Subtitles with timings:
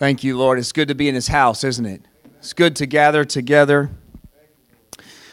[0.00, 0.58] Thank you, Lord.
[0.58, 2.00] It's good to be in His house, isn't it?
[2.38, 3.90] It's good to gather together.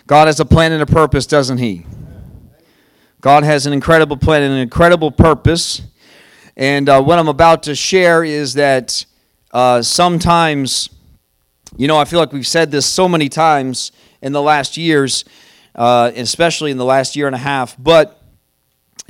[0.08, 1.86] God has a plan and a purpose, doesn't He?
[3.22, 5.84] God has an incredible plan and an incredible purpose.
[6.58, 9.06] And uh, what I'm about to share is that
[9.54, 10.90] uh, sometimes,
[11.78, 15.24] you know, I feel like we've said this so many times in the last years,
[15.76, 18.22] uh, especially in the last year and a half, but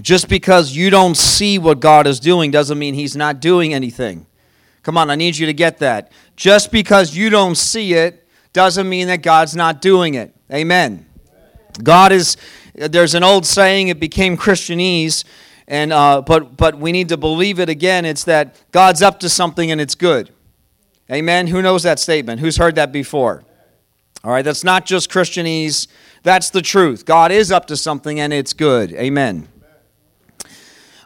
[0.02, 4.27] just because you don't see what God is doing doesn't mean He's not doing anything.
[4.88, 6.14] Come on, I need you to get that.
[6.38, 10.34] Just because you don't see it doesn't mean that God's not doing it.
[10.50, 11.06] Amen.
[11.84, 12.38] God is,
[12.74, 15.26] there's an old saying, it became Christianese,
[15.68, 18.06] and, uh, but, but we need to believe it again.
[18.06, 20.32] It's that God's up to something and it's good.
[21.12, 21.48] Amen.
[21.48, 22.40] Who knows that statement?
[22.40, 23.44] Who's heard that before?
[24.24, 25.88] All right, that's not just Christianese,
[26.24, 27.04] that's the truth.
[27.04, 28.94] God is up to something and it's good.
[28.94, 29.50] Amen.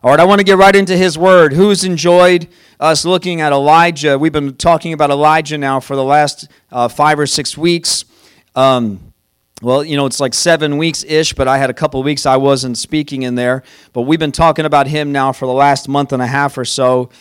[0.04, 1.54] All right, I want to get right into his word.
[1.54, 2.48] Who's enjoyed
[2.80, 4.18] us looking at Elijah?
[4.18, 8.06] We've been talking about Elijah now for the last uh, five or six weeks.
[8.56, 9.14] Um,
[9.62, 12.38] well, you know, it's like seven weeks ish, but I had a couple weeks I
[12.38, 13.62] wasn't speaking in there.
[13.94, 16.66] But we've been talking about him now for the last month and a half or
[16.66, 17.12] so.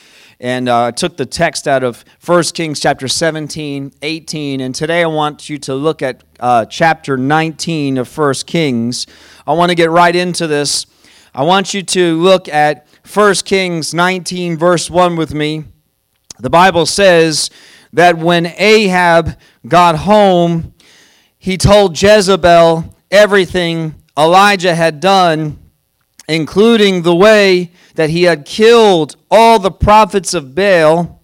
[0.40, 4.60] And uh, I took the text out of 1 Kings chapter 17, 18.
[4.62, 9.06] And today I want you to look at uh, chapter 19 of 1 Kings.
[9.46, 10.86] I want to get right into this
[11.32, 15.64] I want you to look at 1 Kings 19, verse 1 with me.
[16.40, 17.50] The Bible says
[17.92, 20.74] that when Ahab got home,
[21.38, 25.58] he told Jezebel everything Elijah had done,
[26.28, 31.22] including the way that he had killed all the prophets of Baal.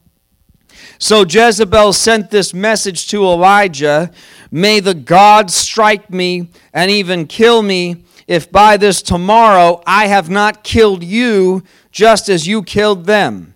[0.99, 4.13] So Jezebel sent this message to Elijah
[4.51, 10.29] May the gods strike me and even kill me if by this tomorrow I have
[10.29, 13.55] not killed you just as you killed them.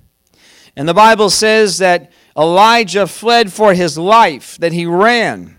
[0.77, 5.57] And the Bible says that Elijah fled for his life, that he ran.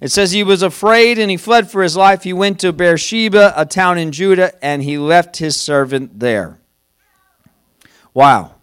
[0.00, 2.22] It says he was afraid and he fled for his life.
[2.22, 6.58] He went to Beersheba, a town in Judah, and he left his servant there.
[8.14, 8.54] Wow.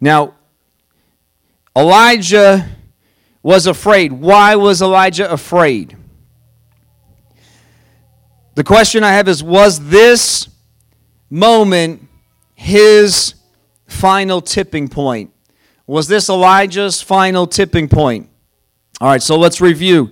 [0.00, 0.34] Now,
[1.76, 2.68] Elijah
[3.42, 4.12] was afraid.
[4.12, 5.96] Why was Elijah afraid?
[8.56, 10.48] The question I have is Was this
[11.28, 12.08] moment
[12.54, 13.34] his
[13.86, 15.30] final tipping point?
[15.86, 18.30] Was this Elijah's final tipping point?
[18.98, 20.10] All right, so let's review.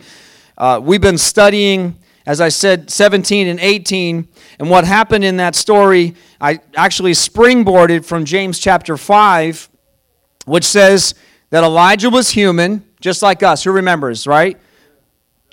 [0.59, 1.97] Uh, we've been studying,
[2.27, 4.28] as I said, 17 and 18,
[4.59, 9.71] and what happened in that story, I actually springboarded from James chapter 5,
[10.44, 11.15] which says
[11.49, 13.65] that Elijah was human, just like us.
[13.65, 14.60] Who remembers, right?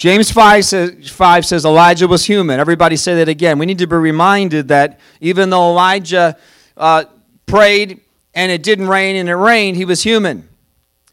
[0.02, 2.60] James 5 says, 5 says Elijah was human.
[2.60, 3.60] Everybody say that again.
[3.60, 6.38] We need to be reminded that even though Elijah
[6.76, 7.04] uh,
[7.46, 8.02] prayed
[8.34, 10.50] and it didn't rain and it rained, he was human.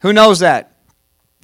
[0.01, 0.75] Who knows that?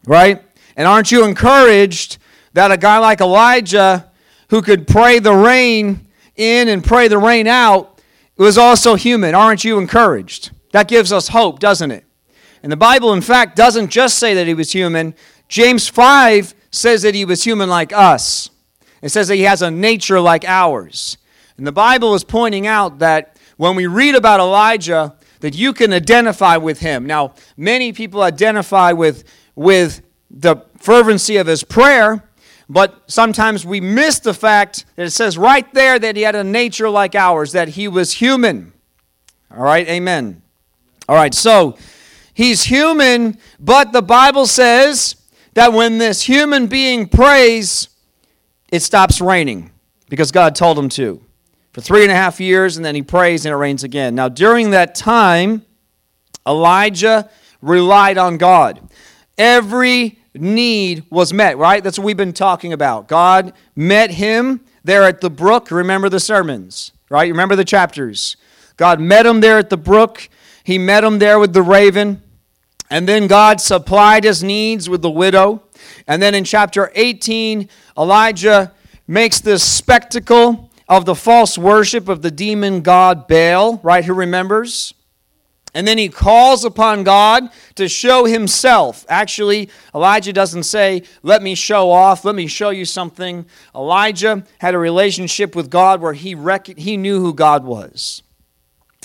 [0.08, 0.42] Right?
[0.76, 2.18] And aren't you encouraged
[2.54, 4.10] that a guy like Elijah,
[4.50, 8.02] who could pray the rain in and pray the rain out,
[8.38, 9.36] was also human?
[9.36, 10.50] Aren't you encouraged?
[10.72, 12.06] That gives us hope, doesn't it?
[12.64, 15.14] And the Bible, in fact, doesn't just say that he was human.
[15.48, 18.50] James 5 says that he was human like us.
[19.02, 21.18] It says that he has a nature like ours.
[21.58, 25.94] And the Bible is pointing out that when we read about Elijah, that you can
[25.94, 27.06] identify with him.
[27.06, 29.24] Now, many people identify with,
[29.56, 32.24] with the fervency of his prayer,
[32.68, 36.44] but sometimes we miss the fact that it says right there that he had a
[36.44, 38.74] nature like ours, that he was human.
[39.52, 40.42] All right, amen.
[41.08, 41.78] All right, so
[42.34, 45.16] he's human, but the Bible says
[45.56, 47.90] that when this human being prays,
[48.72, 49.72] it stops raining
[50.10, 51.22] because God told him to.
[51.74, 54.16] For three and a half years, and then he prays and it rains again.
[54.16, 55.66] Now, during that time,
[56.48, 57.30] Elijah
[57.62, 58.80] relied on God.
[59.38, 61.84] Every need was met, right?
[61.84, 63.08] That's what we've been talking about.
[63.08, 65.72] God met him there at the brook.
[65.72, 67.30] Remember the sermons, right?
[67.30, 68.38] Remember the chapters.
[68.78, 70.30] God met him there at the brook.
[70.64, 72.22] He met him there with the raven.
[72.90, 75.64] And then God supplied his needs with the widow.
[76.08, 78.74] And then in chapter 18, Elijah
[79.08, 84.06] makes this spectacle of the false worship of the demon god Baal, right?
[84.06, 84.94] Who remembers?
[85.74, 89.06] And then he calls upon God to show himself.
[89.10, 93.46] Actually, Elijah doesn't say, Let me show off, let me show you something.
[93.76, 98.24] Elijah had a relationship with God where he, rec- he knew who God was.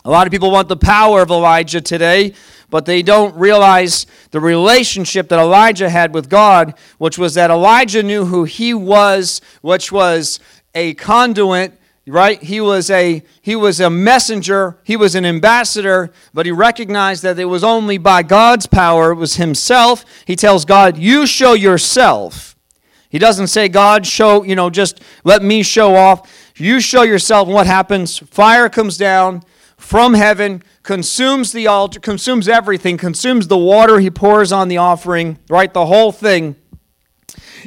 [0.04, 2.34] A lot of people want the power of Elijah today,
[2.70, 8.02] but they don't realize the relationship that Elijah had with God, which was that Elijah
[8.02, 10.40] knew who he was, which was
[10.74, 11.76] a conduit
[12.10, 12.42] right?
[12.42, 14.78] He was a he was a messenger.
[14.84, 19.12] He was an ambassador but he recognized that it was only by god's power.
[19.12, 20.04] It was himself.
[20.26, 22.56] He tells god you show yourself.
[23.08, 26.52] He doesn't say god show you know just let me show off.
[26.56, 28.18] You show yourself and what happens?
[28.18, 29.42] Fire comes down
[29.80, 35.38] from heaven consumes the altar consumes everything consumes the water he pours on the offering
[35.48, 35.72] right?
[35.72, 36.56] The whole thing.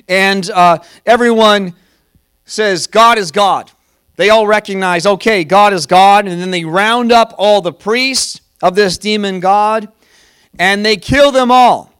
[0.07, 1.75] And uh, everyone
[2.45, 3.71] says god is god.
[4.15, 8.41] They all recognize, okay, God is God, and then they round up all the priests
[8.61, 9.91] of this demon God
[10.59, 11.91] and they kill them all.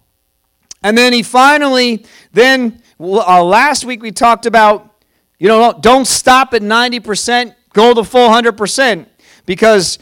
[0.84, 5.02] And then he finally, then uh, last week we talked about,
[5.40, 9.08] you know, don't stop at 90%, go the full 100%,
[9.46, 10.00] because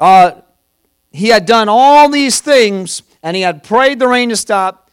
[0.00, 0.32] uh,
[1.10, 4.90] he had done all these things and he had prayed the rain to stop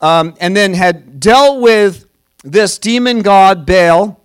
[0.00, 2.06] um, and then had dealt with
[2.42, 4.20] this demon god, Baal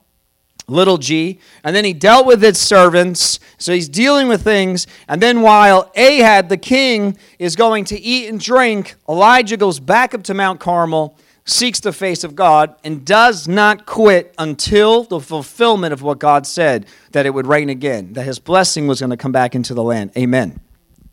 [0.68, 1.40] little g.
[1.64, 3.40] And then he dealt with its servants.
[3.58, 4.88] So he's dealing with things.
[5.08, 10.14] And then while Ahab, the king, is going to eat and drink, Elijah goes back
[10.14, 15.20] up to Mount Carmel, seeks the face of God, and does not quit until the
[15.20, 19.12] fulfillment of what God said that it would rain again, that his blessing was going
[19.12, 20.12] to come back into the land.
[20.18, 20.60] Amen.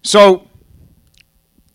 [0.03, 0.49] So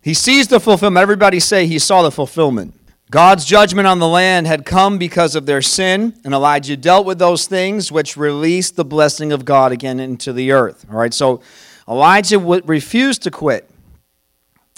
[0.01, 1.01] he sees the fulfillment.
[1.01, 2.74] Everybody say he saw the fulfillment.
[3.09, 7.19] God's judgment on the land had come because of their sin, and Elijah dealt with
[7.19, 10.86] those things, which released the blessing of God again into the earth.
[10.92, 11.42] All right, so
[11.88, 13.69] Elijah refused to quit.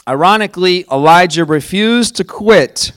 [0.07, 2.91] Ironically, Elijah refused to quit.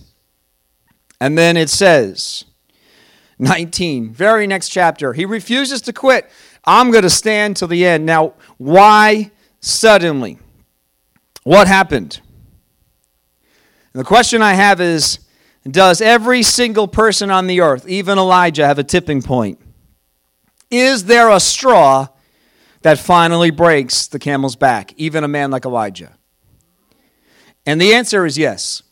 [1.23, 2.47] And then it says,
[3.39, 6.29] 19, very next chapter, he refuses to quit.
[6.65, 8.05] I'm going to stand till the end.
[8.05, 9.31] Now, why
[9.61, 10.41] suddenly?
[11.45, 12.21] What happened?
[13.93, 15.21] And the question I have is
[15.63, 19.61] Does every single person on the earth, even Elijah, have a tipping point?
[20.73, 22.09] Is there a straw
[22.81, 26.19] that finally breaks the camel's back, even a man like Elijah?
[27.65, 28.83] And the answer is yes.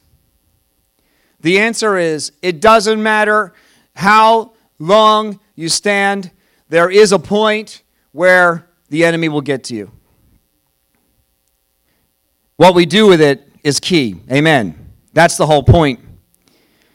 [1.42, 3.52] The answer is it doesn't matter
[3.94, 6.30] how long you stand,
[6.68, 7.82] there is a point
[8.12, 9.90] where the enemy will get to you.
[12.56, 14.20] What we do with it is key.
[14.30, 14.92] Amen.
[15.12, 16.00] That's the whole point.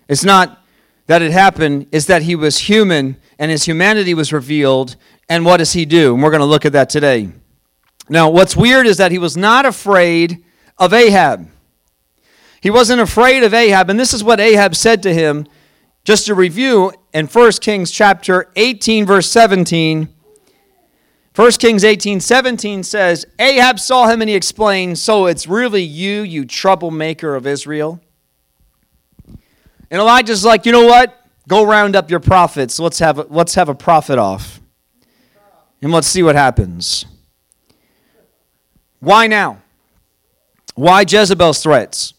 [0.07, 0.63] It's not
[1.07, 4.95] that it happened, it's that he was human and his humanity was revealed.
[5.29, 6.13] And what does he do?
[6.13, 7.29] And we're going to look at that today.
[8.09, 10.43] Now, what's weird is that he was not afraid
[10.77, 11.47] of Ahab.
[12.65, 15.45] He wasn't afraid of Ahab, and this is what Ahab said to him.
[16.03, 20.09] Just to review in 1 Kings chapter 18 verse 17,
[21.35, 26.23] 1 Kings 18 17 says, Ahab saw him and he explained, So it's really you,
[26.23, 28.01] you troublemaker of Israel?
[29.27, 31.23] And Elijah's like, You know what?
[31.47, 32.79] Go round up your prophets.
[32.79, 34.59] Let's have a, let's have a prophet off.
[35.83, 37.05] And let's see what happens.
[39.01, 39.61] Why now?
[40.73, 42.14] Why Jezebel's threats?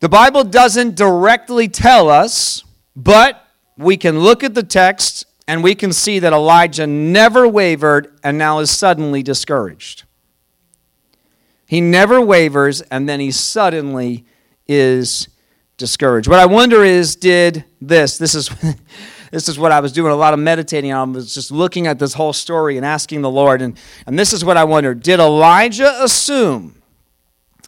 [0.00, 2.62] The Bible doesn't directly tell us,
[2.94, 3.44] but
[3.76, 8.38] we can look at the text and we can see that Elijah never wavered and
[8.38, 10.04] now is suddenly discouraged.
[11.66, 14.24] He never wavers and then he suddenly
[14.66, 15.28] is
[15.76, 16.28] discouraged.
[16.28, 18.48] What I wonder is did this this is
[19.32, 21.10] this is what I was doing a lot of meditating on.
[21.10, 24.32] I was just looking at this whole story and asking the Lord and and this
[24.32, 24.94] is what I wonder.
[24.94, 26.76] Did Elijah assume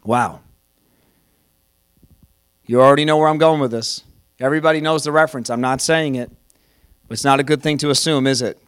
[0.05, 0.41] Wow.
[2.71, 4.05] You already know where I'm going with this.
[4.39, 5.51] Everybody knows the reference.
[5.51, 6.31] I'm not saying it.
[7.11, 8.63] It's not a good thing to assume, is it?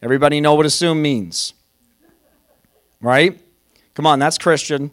[0.00, 1.52] Everybody know what assume means.
[2.98, 3.38] Right?
[3.92, 4.90] Come on, that's Christian.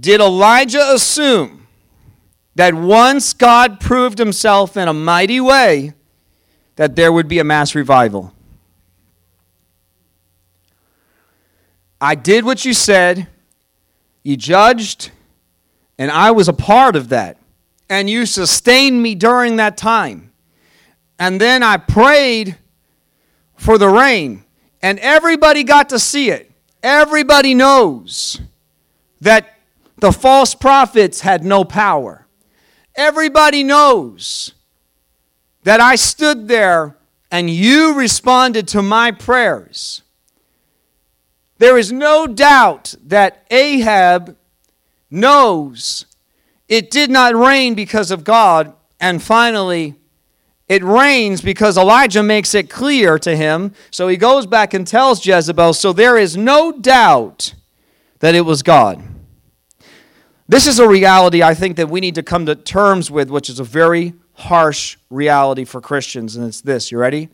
[0.00, 1.68] Did Elijah assume
[2.56, 5.92] that once God proved himself in a mighty way,
[6.74, 8.34] that there would be a mass revival?
[12.00, 13.28] I did what you said,
[14.24, 15.12] you judged,
[15.98, 17.38] and I was a part of that
[17.92, 20.32] and you sustained me during that time.
[21.18, 22.56] And then I prayed
[23.54, 24.44] for the rain,
[24.80, 26.50] and everybody got to see it.
[26.82, 28.40] Everybody knows
[29.20, 29.58] that
[29.98, 32.26] the false prophets had no power.
[32.94, 34.54] Everybody knows
[35.64, 36.96] that I stood there
[37.30, 40.00] and you responded to my prayers.
[41.58, 44.36] There is no doubt that Ahab
[45.12, 46.06] knows
[46.68, 48.72] it did not rain because of God.
[48.98, 49.96] And finally,
[50.68, 53.74] it rains because Elijah makes it clear to him.
[53.90, 57.54] So he goes back and tells Jezebel, so there is no doubt
[58.20, 59.02] that it was God.
[60.48, 63.50] This is a reality I think that we need to come to terms with, which
[63.50, 66.90] is a very harsh reality for Christians, and it's this.
[66.90, 67.28] You ready?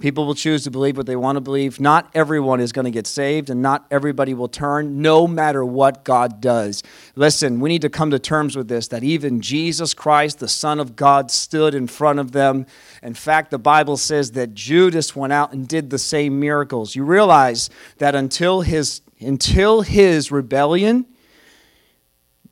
[0.00, 1.78] People will choose to believe what they want to believe.
[1.78, 6.04] Not everyone is going to get saved, and not everybody will turn, no matter what
[6.04, 6.82] God does.
[7.14, 10.80] Listen, we need to come to terms with this that even Jesus Christ, the Son
[10.80, 12.64] of God, stood in front of them.
[13.02, 16.96] In fact, the Bible says that Judas went out and did the same miracles.
[16.96, 21.04] You realize that until his, until his rebellion,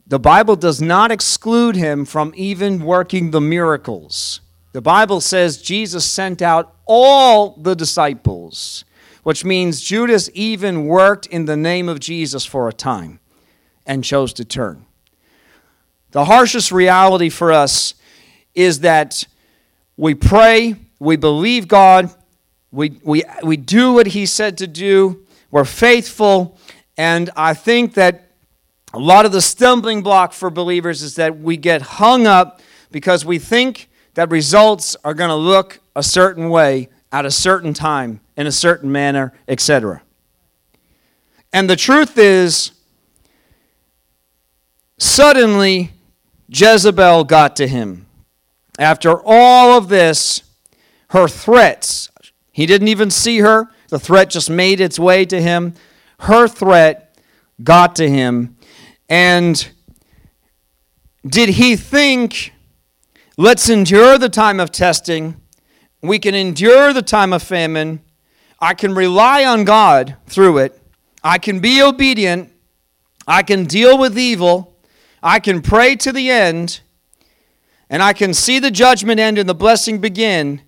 [0.07, 4.40] the Bible does not exclude him from even working the miracles.
[4.78, 8.85] The Bible says Jesus sent out all the disciples,
[9.25, 13.18] which means Judas even worked in the name of Jesus for a time
[13.87, 14.87] and chose to turn.
[16.12, 17.94] The harshest reality for us
[18.54, 19.25] is that
[19.97, 22.14] we pray, we believe God,
[22.70, 26.56] we, we, we do what He said to do, we're faithful,
[26.97, 28.30] and I think that
[28.94, 32.61] a lot of the stumbling block for believers is that we get hung up
[32.92, 33.88] because we think
[34.19, 38.51] that results are going to look a certain way at a certain time in a
[38.51, 40.03] certain manner, etc.
[41.53, 42.73] And the truth is,
[44.99, 45.93] suddenly
[46.49, 48.07] Jezebel got to him.
[48.77, 50.43] After all of this,
[51.11, 52.11] her threats,
[52.51, 55.75] he didn't even see her, the threat just made its way to him.
[56.19, 57.17] Her threat
[57.63, 58.57] got to him.
[59.09, 59.69] And
[61.25, 62.53] did he think
[63.40, 65.40] Let's endure the time of testing.
[66.02, 68.00] We can endure the time of famine.
[68.59, 70.83] I can rely on God through it.
[71.23, 72.52] I can be obedient.
[73.28, 74.76] I can deal with evil.
[75.23, 76.80] I can pray to the end.
[77.88, 80.61] And I can see the judgment end and the blessing begin.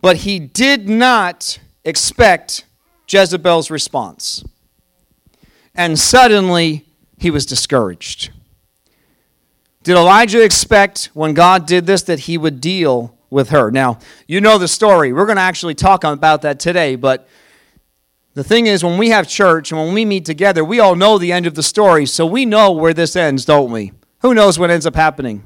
[0.00, 2.64] But he did not expect
[3.06, 4.42] Jezebel's response.
[5.74, 6.86] And suddenly
[7.18, 8.30] he was discouraged.
[9.86, 13.70] Did Elijah expect when God did this that he would deal with her?
[13.70, 15.12] Now, you know the story.
[15.12, 17.28] We're going to actually talk about that today, but
[18.34, 21.18] the thing is, when we have church and when we meet together, we all know
[21.18, 23.92] the end of the story, so we know where this ends, don't we?
[24.22, 25.44] Who knows what ends up happening?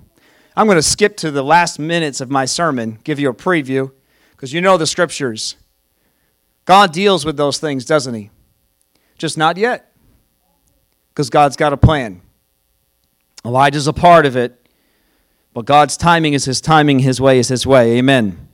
[0.56, 3.92] I'm going to skip to the last minutes of my sermon, give you a preview,
[4.30, 5.56] because you know the scriptures.
[6.64, 8.30] God deals with those things, doesn't He?
[9.18, 9.92] Just not yet,
[11.10, 12.22] because God's got a plan.
[13.44, 14.66] Elijah's a part of it,
[15.52, 17.98] but God's timing is his timing, his way is his way.
[17.98, 18.48] Amen.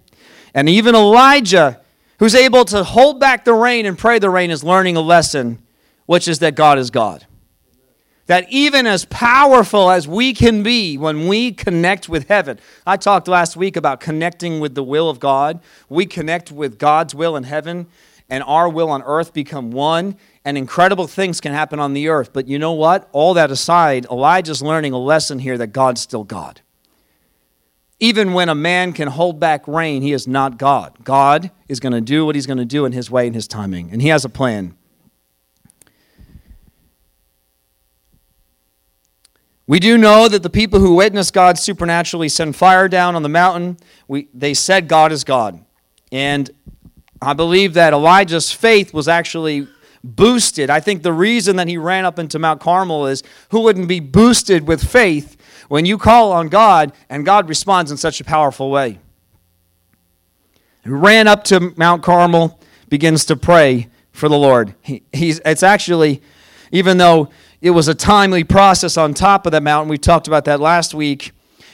[0.55, 1.81] And even Elijah,
[2.19, 5.61] who's able to hold back the rain and pray the rain, is learning a lesson,
[6.07, 7.27] which is that God is God.
[8.27, 13.29] That even as powerful as we can be when we connect with heaven, I talked
[13.29, 15.61] last week about connecting with the will of God.
[15.89, 17.87] We connect with God's will in heaven,
[18.29, 20.17] and our will on earth become one
[20.47, 22.33] and incredible things can happen on the earth.
[22.33, 23.09] But you know what?
[23.11, 26.61] All that aside, Elijah's learning a lesson here that God's still God.
[27.99, 31.03] Even when a man can hold back rain, he is not God.
[31.03, 33.49] God is going to do what he's going to do in his way and his
[33.49, 34.77] timing, and he has a plan.
[39.67, 43.29] We do know that the people who witnessed God supernaturally send fire down on the
[43.29, 43.79] mountain.
[44.07, 45.65] We, they said God is God.
[46.13, 46.49] And
[47.21, 49.67] I believe that Elijah's faith was actually
[50.15, 50.71] boosted.
[50.71, 54.01] I think the reason that he ran up into Mount Carmel is who wouldn't be
[54.01, 55.37] boosted with faith
[55.69, 58.99] when you call on God and God responds in such a powerful way?
[60.85, 64.75] He ran up to Mount Carmel, begins to pray for the Lord.
[64.83, 66.23] He, he's, it's actually,
[66.71, 67.29] even though
[67.61, 70.95] it was a timely process on top of that mountain, we talked about that last
[70.95, 71.33] week.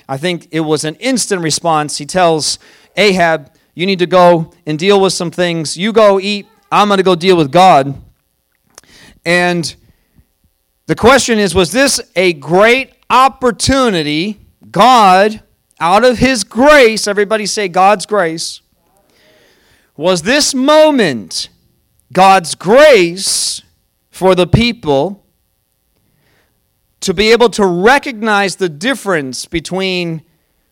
[0.08, 1.98] I think it was an instant response.
[1.98, 2.58] He tells
[2.96, 5.76] Ahab, You need to go and deal with some things.
[5.76, 6.46] You go eat.
[6.70, 8.00] I'm going to go deal with God.
[9.24, 9.74] And
[10.86, 14.40] the question is was this a great opportunity?
[14.70, 15.42] God,
[15.78, 18.60] out of His grace, everybody say God's grace,
[19.96, 21.48] was this moment
[22.12, 23.62] God's grace
[24.10, 25.24] for the people
[27.00, 30.22] to be able to recognize the difference between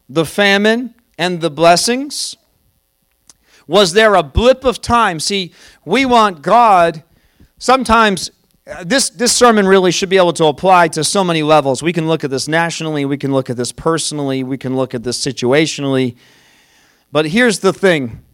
[0.08, 2.36] the famine and the blessings?
[3.66, 5.20] Was there a blip of time?
[5.20, 5.52] See,
[5.84, 7.04] we want God
[7.58, 8.30] sometimes
[8.84, 11.82] this, this sermon really should be able to apply to so many levels.
[11.82, 14.94] We can look at this nationally, we can look at this personally, we can look
[14.94, 16.16] at this situationally.
[17.12, 18.24] But here's the thing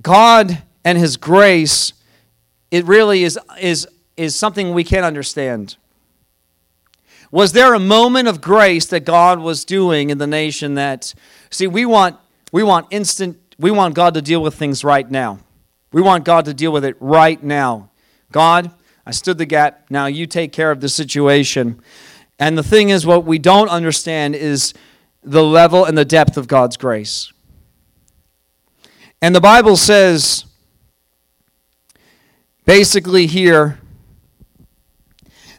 [0.00, 1.92] God and His grace,
[2.70, 5.76] it really is, is, is something we can't understand.
[7.30, 11.12] Was there a moment of grace that God was doing in the nation that,
[11.50, 12.16] see, we want,
[12.52, 15.40] we want instant, we want God to deal with things right now.
[15.92, 17.90] We want God to deal with it right now.
[18.30, 18.70] God,
[19.06, 19.86] I stood the gap.
[19.88, 21.80] Now you take care of the situation.
[22.40, 24.74] And the thing is, what we don't understand is
[25.22, 27.32] the level and the depth of God's grace.
[29.22, 30.44] And the Bible says,
[32.64, 33.78] basically, here,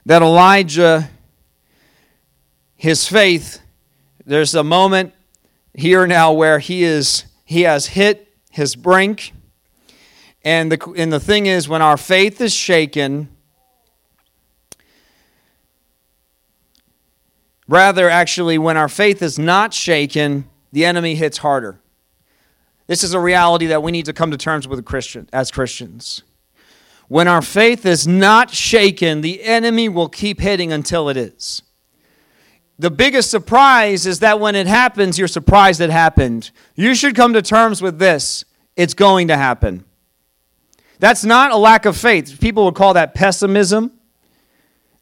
[0.06, 1.10] that Elijah,
[2.76, 3.62] his faith,
[4.26, 5.14] there's a moment
[5.74, 9.32] here now where he is he has hit his brink.
[10.44, 13.30] And the, and the thing is, when our faith is shaken,
[17.68, 21.80] rather, actually, when our faith is not shaken, the enemy hits harder.
[22.88, 26.24] This is a reality that we need to come to terms with Christian, as Christians.
[27.10, 31.62] When our faith is not shaken, the enemy will keep hitting until it is.
[32.80, 36.52] The biggest surprise is that when it happens, you're surprised it happened.
[36.76, 38.46] You should come to terms with this
[38.76, 39.84] it's going to happen.
[41.00, 42.40] That's not a lack of faith.
[42.40, 43.92] People would call that pessimism.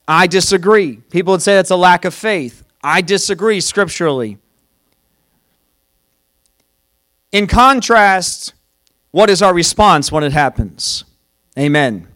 [0.08, 0.98] I disagree.
[0.98, 2.64] People would say that's a lack of faith.
[2.84, 4.38] I disagree scripturally.
[7.32, 8.54] In contrast,
[9.12, 11.04] what is our response when it happens?
[11.58, 12.08] Amen.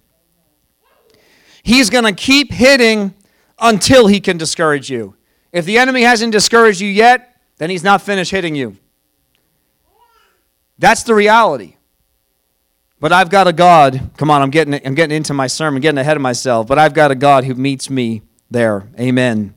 [1.63, 3.13] He's going to keep hitting
[3.60, 5.15] until he can discourage you.
[5.51, 8.77] If the enemy hasn't discouraged you yet, then he's not finished hitting you.
[10.77, 11.75] That's the reality.
[13.00, 14.12] But I've got a God.
[14.18, 16.68] Come on, I'm getting I'm getting into my sermon, getting ahead of myself.
[16.68, 18.88] But I've got a God who meets me there.
[19.00, 19.56] Amen.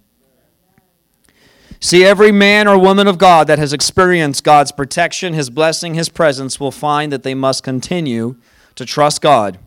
[1.80, 6.08] See, every man or woman of God that has experienced God's protection, His blessing, His
[6.08, 8.36] presence will find that they must continue
[8.76, 9.58] to trust God.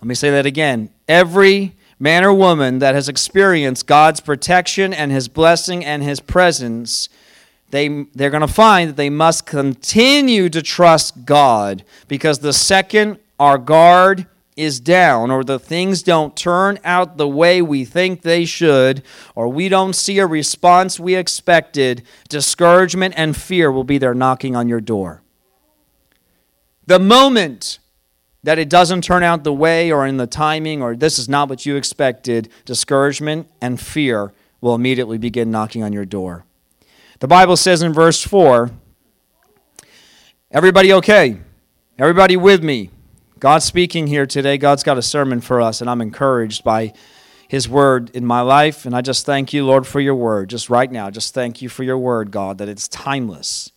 [0.00, 0.90] Let me say that again.
[1.06, 7.08] Every man or woman that has experienced God's protection and His blessing and His presence,
[7.74, 13.18] they, they're going to find that they must continue to trust God because the second
[13.40, 18.44] our guard is down or the things don't turn out the way we think they
[18.44, 19.02] should
[19.34, 24.54] or we don't see a response we expected, discouragement and fear will be there knocking
[24.54, 25.22] on your door.
[26.86, 27.80] The moment
[28.44, 31.48] that it doesn't turn out the way or in the timing or this is not
[31.48, 36.44] what you expected, discouragement and fear will immediately begin knocking on your door.
[37.20, 38.70] The Bible says in verse 4
[40.50, 41.40] Everybody okay?
[41.98, 42.90] Everybody with me?
[43.40, 44.56] God's speaking here today.
[44.56, 46.92] God's got a sermon for us, and I'm encouraged by
[47.48, 48.86] His word in my life.
[48.86, 50.50] And I just thank you, Lord, for your word.
[50.50, 53.72] Just right now, just thank you for your word, God, that it's timeless.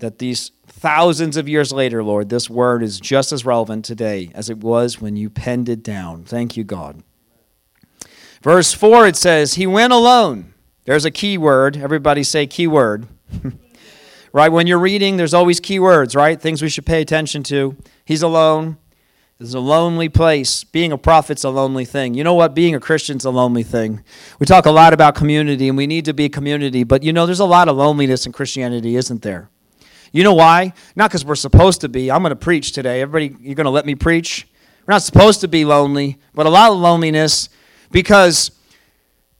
[0.00, 4.50] That these thousands of years later, Lord, this word is just as relevant today as
[4.50, 6.24] it was when you penned it down.
[6.24, 7.02] Thank you, God.
[8.42, 10.54] Verse 4, it says, He went alone.
[10.88, 11.76] There's a key word.
[11.76, 13.06] Everybody say key word.
[14.32, 14.50] right?
[14.50, 16.40] When you're reading, there's always key words, right?
[16.40, 17.76] Things we should pay attention to.
[18.06, 18.78] He's alone.
[19.36, 20.64] This is a lonely place.
[20.64, 22.14] Being a prophet's a lonely thing.
[22.14, 22.54] You know what?
[22.54, 24.02] Being a Christian's a lonely thing.
[24.38, 27.12] We talk a lot about community, and we need to be a community, but you
[27.12, 29.50] know, there's a lot of loneliness in Christianity, isn't there?
[30.10, 30.72] You know why?
[30.96, 32.10] Not because we're supposed to be.
[32.10, 33.02] I'm going to preach today.
[33.02, 34.48] Everybody, you're going to let me preach?
[34.86, 37.50] We're not supposed to be lonely, but a lot of loneliness
[37.90, 38.52] because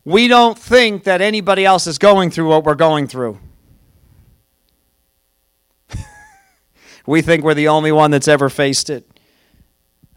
[0.09, 3.38] we don't think that anybody else is going through what we're going through.
[7.07, 9.07] we think we're the only one that's ever faced it.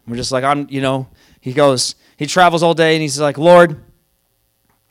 [0.08, 1.08] We're just like, I'm, you know,
[1.42, 3.84] he goes, he travels all day and he's like, Lord,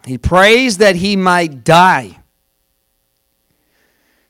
[0.06, 2.20] he prays that he might die.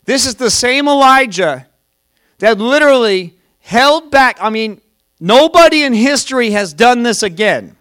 [0.06, 1.68] This is the same Elijah
[2.38, 4.38] that literally held back.
[4.40, 4.80] I mean,
[5.20, 7.76] nobody in history has done this again.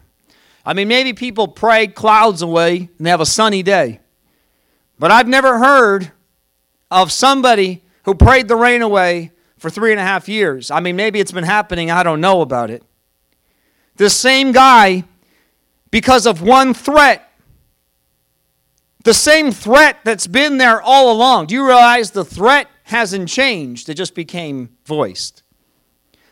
[0.66, 4.00] I mean, maybe people pray clouds away and they have a sunny day.
[5.00, 6.12] But I've never heard
[6.92, 10.70] of somebody who prayed the rain away for three and a half years.
[10.70, 12.84] I mean, maybe it's been happening, I don't know about it.
[13.96, 15.04] The same guy,
[15.90, 17.28] because of one threat,
[19.04, 21.48] the same threat that's been there all along.
[21.48, 23.90] Do you realize the threat hasn't changed?
[23.90, 25.44] It just became voiced.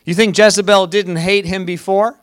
[0.05, 2.19] You think Jezebel didn't hate him before?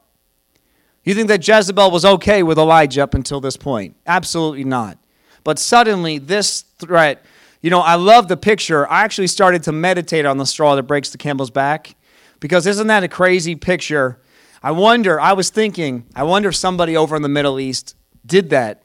[1.06, 3.96] You think that Jezebel was okay with Elijah up until this point?
[4.06, 4.98] Absolutely not.
[5.44, 7.24] But suddenly, this threat,
[7.62, 8.90] you know, I love the picture.
[8.90, 11.94] I actually started to meditate on the straw that breaks the camel's back
[12.40, 14.20] because isn't that a crazy picture?
[14.64, 17.94] I wonder, I was thinking, I wonder if somebody over in the Middle East
[18.26, 18.82] did that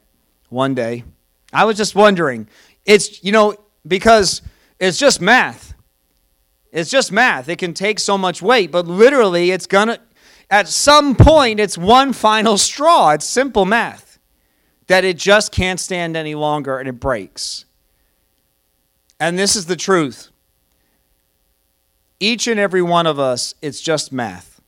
[0.49, 1.03] one day.
[1.51, 2.47] I was just wondering.
[2.85, 3.55] It's, you know,
[3.87, 4.43] because
[4.79, 5.73] it's just math.
[6.71, 7.49] It's just math.
[7.49, 9.99] It can take so much weight, but literally, it's going to,
[10.51, 13.11] at some point, it's one final straw.
[13.11, 14.19] It's simple math
[14.87, 17.65] that it just can't stand any longer and it breaks.
[19.19, 20.29] And this is the truth.
[22.19, 24.61] Each and every one of us, it's just math.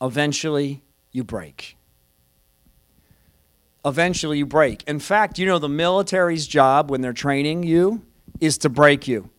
[0.00, 1.76] Eventually, you break.
[3.84, 4.82] eventually you break.
[4.86, 8.02] In fact, you know the military's job when they're training you
[8.40, 9.30] is to break you.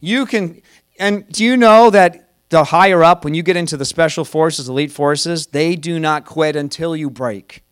[0.00, 0.62] You can,
[0.98, 4.68] and do you know that the higher up, when you get into the special forces,
[4.68, 7.62] elite forces, they do not quit until you break.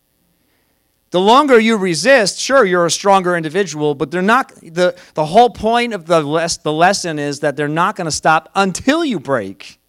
[1.11, 5.51] The longer you resist, sure, you're a stronger individual, but they're not, the, the whole
[5.51, 9.19] point of the, les, the lesson is that they're not going to stop until you
[9.19, 9.79] break.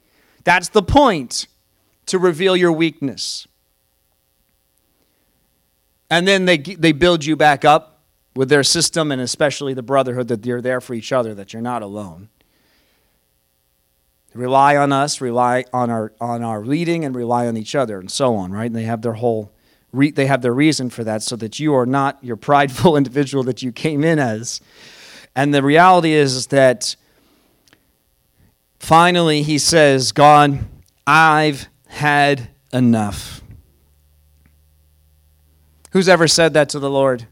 [0.44, 1.46] That's the point
[2.06, 3.48] to reveal your weakness.
[6.10, 8.02] And then they, they build you back up
[8.36, 11.62] with their system and especially the brotherhood that you're there for each other, that you're
[11.62, 12.28] not alone.
[14.34, 18.10] Rely on us, rely on our, on our leading, and rely on each other, and
[18.10, 18.66] so on, right?
[18.66, 19.52] And they have their whole
[19.94, 23.44] re- they have their reason for that so that you are not your prideful individual
[23.44, 24.60] that you came in as.
[25.34, 26.96] And the reality is, is that
[28.78, 30.60] finally he says, God,
[31.06, 33.40] I've had enough.
[35.92, 37.26] Who's ever said that to the Lord?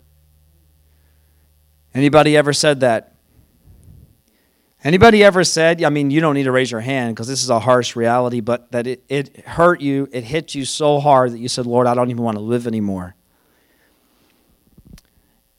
[1.94, 3.11] Anybody ever said that?
[4.84, 7.50] Anybody ever said, I mean, you don't need to raise your hand because this is
[7.50, 11.38] a harsh reality, but that it, it hurt you, it hit you so hard that
[11.38, 13.14] you said, Lord, I don't even want to live anymore.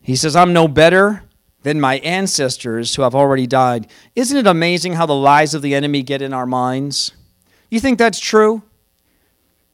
[0.02, 1.24] He says, I'm no better
[1.62, 3.88] than my ancestors who have already died.
[4.14, 7.14] Isn't it amazing how the lies of the enemy get in our minds?
[7.70, 8.64] You think that's true?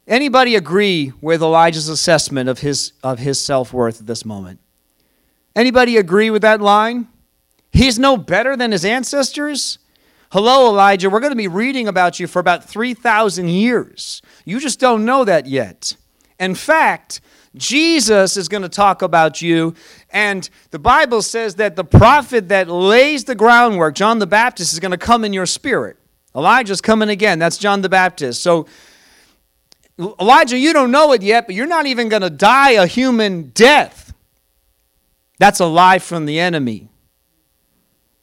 [0.08, 4.60] Anybody agree with Elijah's assessment of his, of his self worth at this moment?
[5.56, 7.08] Anybody agree with that line?
[7.72, 9.80] He's no better than his ancestors?
[10.32, 11.10] Hello, Elijah.
[11.10, 14.22] We're going to be reading about you for about 3,000 years.
[14.46, 15.96] You just don't know that yet.
[16.40, 17.22] In fact,
[17.56, 19.74] Jesus is going to talk about you,
[20.12, 24.80] and the Bible says that the prophet that lays the groundwork, John the Baptist, is
[24.80, 25.98] going to come in your spirit.
[26.36, 27.40] Elijah's coming again.
[27.40, 28.44] That's John the Baptist.
[28.44, 28.68] So
[29.98, 33.50] Elijah, you don't know it yet, but you're not even going to die a human
[33.50, 34.14] death.
[35.40, 36.90] That's a lie from the enemy.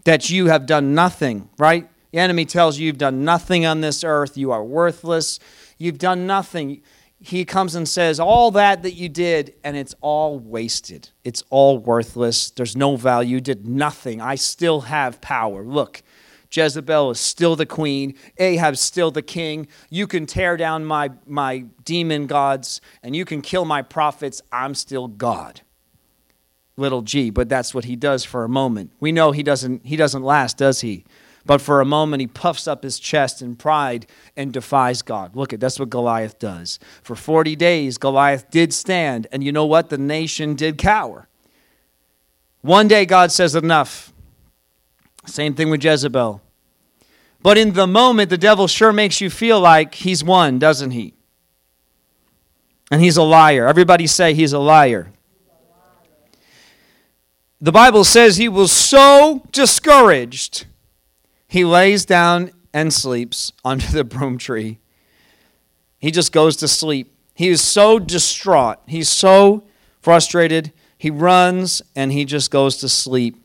[0.07, 1.89] That you have done nothing, right?
[2.13, 4.39] The enemy tells you you've done nothing on this earth.
[4.39, 5.41] You are worthless.
[5.79, 6.83] You've done nothing.
[7.19, 11.11] He comes and says, All that that you did, and it's all wasted.
[11.25, 12.51] It's all worthless.
[12.53, 13.35] There's no value.
[13.35, 14.21] You did nothing.
[14.21, 15.65] I still have power.
[15.65, 16.03] Look,
[16.53, 18.15] Jezebel is still the queen.
[18.39, 19.67] Ahab's still the king.
[19.91, 24.41] You can tear down my, my demon gods and you can kill my prophets.
[24.53, 25.63] I'm still God.
[26.77, 28.91] Little g, but that's what he does for a moment.
[29.01, 31.05] We know he doesn't, he doesn't last, does he?
[31.47, 35.37] But for a moment, he puffs up his chest in pride and defies God.
[35.37, 36.81] Look at that's what Goliath does.
[37.03, 39.89] For 40 days, Goliath did stand, and you know what?
[39.89, 41.29] The nation did cower.
[42.63, 44.13] One day, God says, Enough.
[45.25, 46.43] Same thing with Jezebel.
[47.43, 51.15] But in the moment, the devil sure makes you feel like he's won, doesn't he?
[52.91, 53.69] And he's a liar.
[53.69, 55.13] Everybody say he's a liar.
[57.61, 60.67] The Bible says he was so discouraged,
[61.49, 64.79] he lays down and sleeps under the broom tree.
[65.99, 67.13] He just goes to sleep.
[67.35, 68.79] He is so distraught.
[68.87, 69.65] He's so
[70.01, 70.73] frustrated.
[70.99, 73.43] He runs and he just goes to sleep.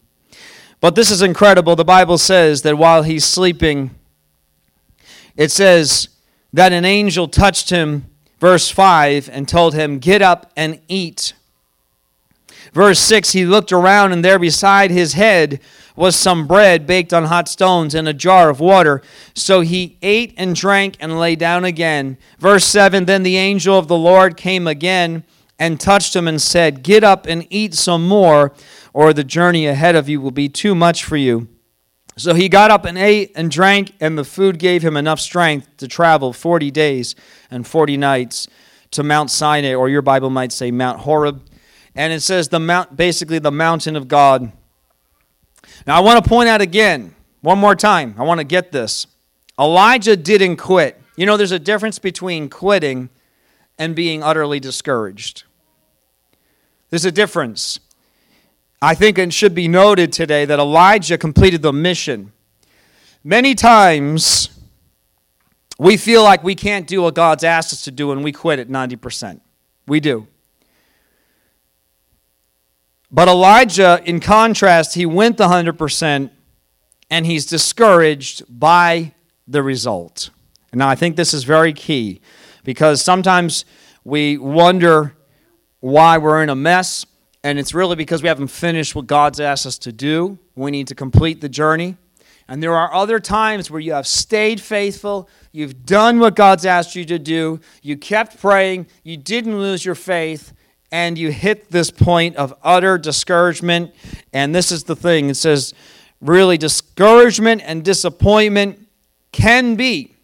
[0.82, 1.76] But this is incredible.
[1.76, 3.92] The Bible says that while he's sleeping,
[5.36, 6.10] it says
[6.54, 8.06] that an angel touched him,
[8.40, 11.34] verse 5, and told him, Get up and eat.
[12.72, 15.60] Verse 6 He looked around, and there beside his head
[15.96, 19.02] was some bread baked on hot stones and a jar of water.
[19.34, 22.18] So he ate and drank and lay down again.
[22.40, 25.24] Verse 7 Then the angel of the Lord came again
[25.60, 28.54] and touched him and said, Get up and eat some more
[28.94, 31.48] or the journey ahead of you will be too much for you.
[32.18, 35.78] So he got up and ate and drank, and the food gave him enough strength
[35.78, 37.16] to travel 40 days
[37.50, 38.48] and 40 nights
[38.92, 41.42] to Mount Sinai, or your Bible might say Mount Horeb.
[41.96, 44.52] And it says the mount, basically the mountain of God.
[45.86, 49.08] Now I want to point out again, one more time, I want to get this.
[49.60, 51.00] Elijah didn't quit.
[51.16, 53.10] You know, there's a difference between quitting
[53.78, 55.44] and being utterly discouraged.
[56.90, 57.80] There's a difference.
[58.82, 62.32] I think it should be noted today that Elijah completed the mission.
[63.24, 64.50] Many times,
[65.78, 68.60] we feel like we can't do what God's asked us to do and we quit
[68.60, 69.40] at 90%.
[69.88, 70.28] We do.
[73.12, 76.30] But Elijah, in contrast, he went the 100%
[77.10, 79.14] and he's discouraged by
[79.48, 80.30] the result.
[80.74, 82.22] Now I think this is very key
[82.64, 83.66] because sometimes
[84.06, 85.16] we wonder
[85.82, 87.06] why we're in a mess
[87.44, 90.40] and it's really because we haven't finished what God's asked us to do.
[90.56, 91.98] We need to complete the journey.
[92.48, 96.96] And there are other times where you have stayed faithful, you've done what God's asked
[96.96, 100.54] you to do, you kept praying, you didn't lose your faith,
[100.92, 103.94] and you hit this point of utter discouragement.
[104.34, 105.74] And this is the thing it says,
[106.20, 108.88] really, discouragement and disappointment
[109.32, 110.16] can be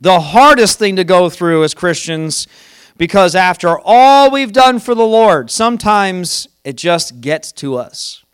[0.00, 2.46] the hardest thing to go through as Christians
[2.96, 8.24] because after all we've done for the Lord, sometimes it just gets to us.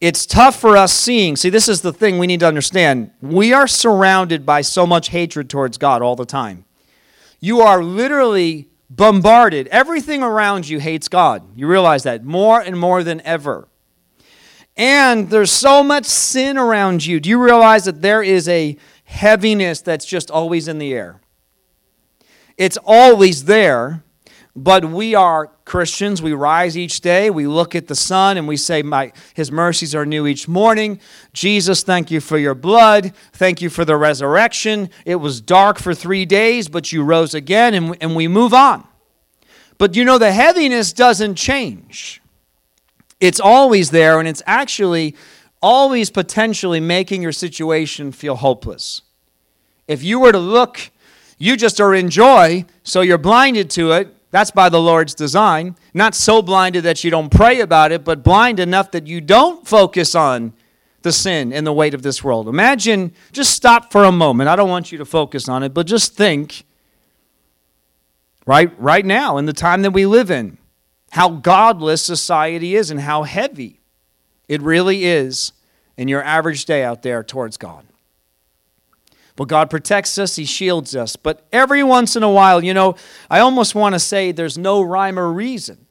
[0.00, 1.36] It's tough for us seeing.
[1.36, 3.10] See, this is the thing we need to understand.
[3.22, 6.66] We are surrounded by so much hatred towards God all the time.
[7.40, 9.66] You are literally bombarded.
[9.68, 11.42] Everything around you hates God.
[11.56, 13.68] You realize that more and more than ever.
[14.76, 17.18] And there's so much sin around you.
[17.18, 21.20] Do you realize that there is a heaviness that's just always in the air?
[22.56, 24.02] It's always there,
[24.56, 26.22] but we are Christians.
[26.22, 29.94] We rise each day, we look at the sun, and we say, My, His mercies
[29.94, 30.98] are new each morning.
[31.34, 33.12] Jesus, thank you for your blood.
[33.34, 34.88] Thank you for the resurrection.
[35.04, 38.86] It was dark for three days, but you rose again, and, and we move on.
[39.76, 42.22] But you know, the heaviness doesn't change.
[43.20, 45.16] It's always there, and it's actually
[45.60, 49.02] always potentially making your situation feel hopeless.
[49.86, 50.90] If you were to look,
[51.38, 54.15] you just are in joy, so you're blinded to it.
[54.30, 55.76] That's by the Lord's design.
[55.94, 59.66] Not so blinded that you don't pray about it, but blind enough that you don't
[59.66, 60.52] focus on
[61.02, 62.48] the sin and the weight of this world.
[62.48, 64.48] Imagine, just stop for a moment.
[64.48, 66.64] I don't want you to focus on it, but just think
[68.44, 70.58] right right now in the time that we live in
[71.10, 73.80] how godless society is and how heavy
[74.48, 75.52] it really is
[75.96, 77.86] in your average day out there towards God.
[79.36, 81.14] But God protects us, He shields us.
[81.14, 82.96] But every once in a while, you know,
[83.30, 85.86] I almost want to say there's no rhyme or reason.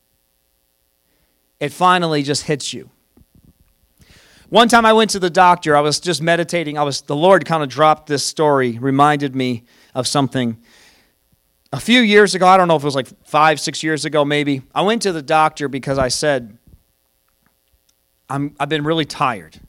[1.59, 2.89] It finally just hits you.
[4.49, 6.77] One time I went to the doctor, I was just meditating.
[6.77, 10.57] I was the Lord kind of dropped this story, reminded me of something
[11.75, 14.23] a few years ago, I don't know if it was like five, six years ago,
[14.23, 16.57] maybe, I went to the doctor because I said,
[18.29, 19.59] I'm, I've been really tired.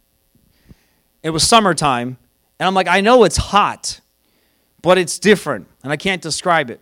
[1.25, 2.17] It was summertime,
[2.59, 4.01] and I'm like, I know it's hot,
[4.83, 6.81] but it's different, and I can't describe it.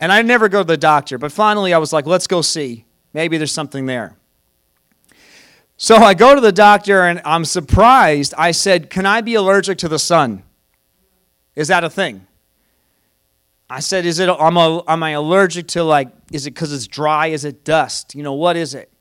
[0.00, 2.84] And I never go to the doctor, but finally I was like, let's go see.
[3.12, 4.16] Maybe there's something there.
[5.76, 8.34] So I go to the doctor, and I'm surprised.
[8.38, 10.44] I said, Can I be allergic to the sun?
[11.54, 12.26] Is that a thing?
[13.72, 16.86] I said, is it, am I, am I allergic to like, is it because it's
[16.86, 17.28] dry?
[17.28, 18.14] Is it dust?
[18.14, 18.92] You know, what is it?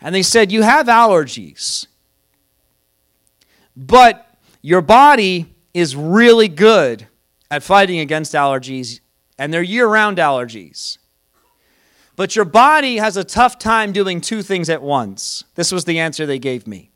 [0.00, 1.86] And they said, you have allergies.
[3.76, 4.27] But
[4.68, 7.06] your body is really good
[7.50, 9.00] at fighting against allergies,
[9.38, 10.98] and they're year round allergies.
[12.16, 15.44] But your body has a tough time doing two things at once.
[15.54, 16.90] This was the answer they gave me.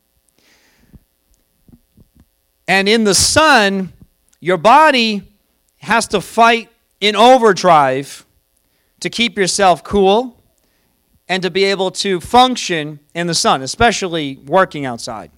[2.69, 3.95] And in the sun,
[4.39, 5.33] your body
[5.79, 6.69] has to fight
[7.01, 8.27] in overdrive
[9.01, 10.45] to keep yourself cool
[11.27, 15.31] and to be able to function in the sun, especially working outside.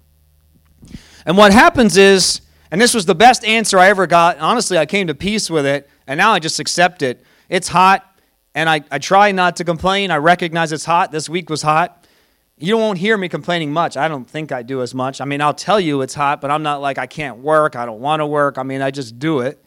[1.26, 4.38] And what happens is, and this was the best answer I ever got.
[4.38, 7.24] Honestly, I came to peace with it, and now I just accept it.
[7.48, 8.04] It's hot,
[8.54, 10.10] and I, I try not to complain.
[10.10, 11.12] I recognize it's hot.
[11.12, 12.06] This week was hot.
[12.58, 13.96] You won't hear me complaining much.
[13.96, 15.20] I don't think I do as much.
[15.20, 17.74] I mean, I'll tell you it's hot, but I'm not like I can't work.
[17.74, 18.58] I don't want to work.
[18.58, 19.64] I mean, I just do it.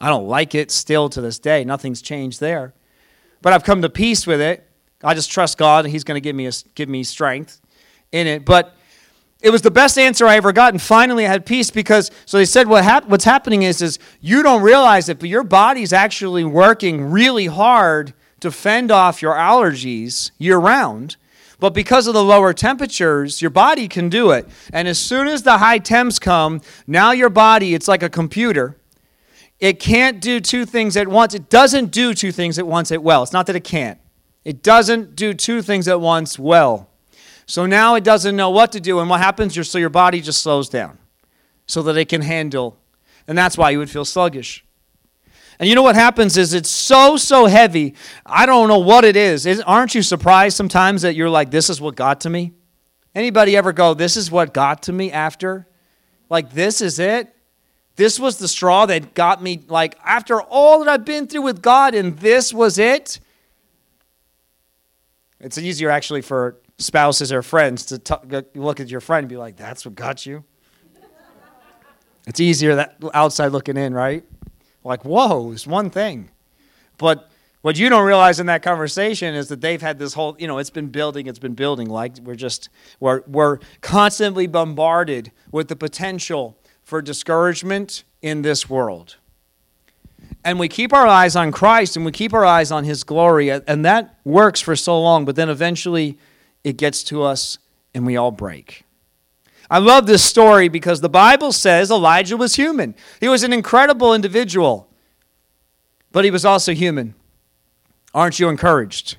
[0.00, 1.64] I don't like it still to this day.
[1.64, 2.74] Nothing's changed there.
[3.40, 4.68] But I've come to peace with it.
[5.02, 7.60] I just trust God, and He's going to give me, a, give me strength
[8.10, 8.44] in it.
[8.44, 8.74] But
[9.44, 10.72] it was the best answer I ever got.
[10.72, 13.98] And finally, I had peace because, so they said, what hap- what's happening is, is
[14.20, 19.34] you don't realize it, but your body's actually working really hard to fend off your
[19.34, 21.16] allergies year round.
[21.60, 24.48] But because of the lower temperatures, your body can do it.
[24.72, 28.76] And as soon as the high temps come, now your body, it's like a computer
[29.60, 31.34] it can't do two things at once.
[31.34, 33.22] It doesn't do two things at once at well.
[33.22, 33.98] It's not that it can't.
[34.44, 36.90] It doesn't do two things at once well.
[37.46, 39.00] So now it doesn't know what to do.
[39.00, 39.54] And what happens?
[39.68, 40.98] so your body just slows down
[41.66, 42.78] so that it can handle.
[43.26, 44.64] And that's why you would feel sluggish.
[45.58, 47.94] And you know what happens is it's so, so heavy.
[48.26, 49.46] I don't know what it is.
[49.46, 49.60] is.
[49.60, 52.52] Aren't you surprised sometimes that you're like, this is what got to me?
[53.14, 55.68] Anybody ever go, this is what got to me after?
[56.28, 57.34] Like, this is it?
[57.96, 61.62] This was the straw that got me, like, after all that I've been through with
[61.62, 63.20] God, and this was it.
[65.38, 68.14] It's easier actually for spouses or friends to t-
[68.54, 70.44] look at your friend and be like, that's what got you.
[72.26, 74.24] It's easier that outside looking in, right?
[74.82, 76.30] Like, whoa, it's one thing.
[76.98, 77.30] But
[77.62, 80.58] what you don't realize in that conversation is that they've had this whole, you know,
[80.58, 81.88] it's been building, it's been building.
[81.88, 82.68] Like we're just,
[83.00, 89.16] we're, we're constantly bombarded with the potential for discouragement in this world.
[90.44, 93.50] and we keep our eyes on Christ and we keep our eyes on His glory,
[93.50, 96.18] and that works for so long, but then eventually
[96.64, 97.58] it gets to us
[97.94, 98.84] and we all break.
[99.70, 102.94] I love this story because the Bible says Elijah was human.
[103.20, 104.88] He was an incredible individual,
[106.12, 107.14] but he was also human.
[108.12, 109.16] Aren't you encouraged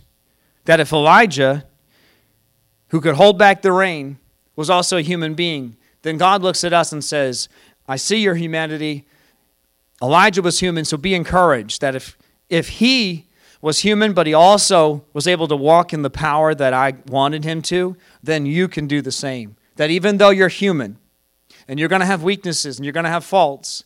[0.66, 1.66] that if Elijah,
[2.90, 4.18] who could hold back the rain,
[4.56, 7.50] was also a human being, then God looks at us and says,
[7.88, 9.06] I see your humanity.
[10.02, 12.18] Elijah was human, so be encouraged that if,
[12.50, 13.26] if he
[13.62, 17.44] was human, but he also was able to walk in the power that I wanted
[17.44, 19.56] him to, then you can do the same.
[19.76, 20.98] That even though you're human
[21.68, 23.84] and you're going to have weaknesses and you're going to have faults,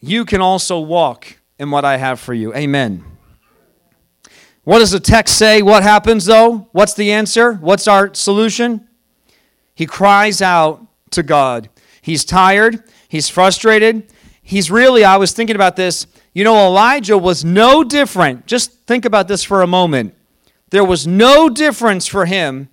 [0.00, 2.54] you can also walk in what I have for you.
[2.54, 3.04] Amen.
[4.64, 5.62] What does the text say?
[5.62, 6.68] What happens though?
[6.72, 7.54] What's the answer?
[7.54, 8.86] What's our solution?
[9.74, 11.70] He cries out to God.
[12.02, 14.12] He's tired, he's frustrated.
[14.42, 16.06] He's really, I was thinking about this.
[16.34, 18.46] You know, Elijah was no different.
[18.46, 20.14] Just think about this for a moment.
[20.70, 22.68] There was no difference for him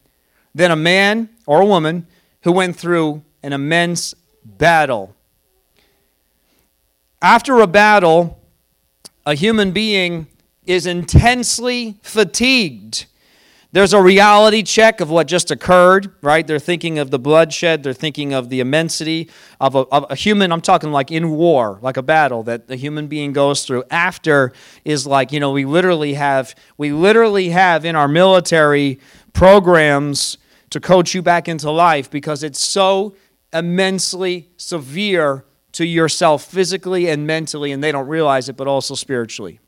[0.53, 2.07] than a man or a woman
[2.41, 4.13] who went through an immense
[4.43, 5.15] battle.
[7.21, 8.39] After a battle,
[9.25, 10.27] a human being
[10.65, 13.05] is intensely fatigued.
[13.75, 16.47] There's a reality check of what just occurred, right?
[16.47, 17.83] They're thinking of the bloodshed.
[17.83, 20.53] They're thinking of the immensity of a, of a, human.
[20.53, 23.83] I'm talking like in war, like a battle that the human being goes through.
[23.91, 24.53] After
[24.85, 28.97] is like, you know, we literally have, we literally have in our military
[29.33, 30.38] programs
[30.69, 33.13] to coach you back into life because it's so
[33.51, 39.59] immensely severe to yourself physically and mentally, and they don't realize it, but also spiritually.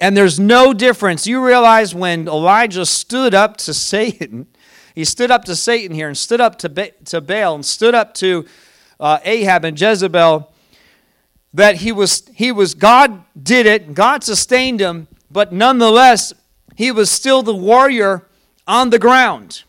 [0.00, 1.26] And there's no difference.
[1.26, 4.46] You realize when Elijah stood up to Satan,
[4.94, 7.94] he stood up to Satan here and stood up to, ba- to Baal and stood
[7.94, 8.46] up to
[9.00, 10.52] uh, Ahab and Jezebel,
[11.54, 16.32] that he was, he was, God did it, God sustained him, but nonetheless,
[16.76, 18.26] he was still the warrior
[18.66, 19.64] on the ground.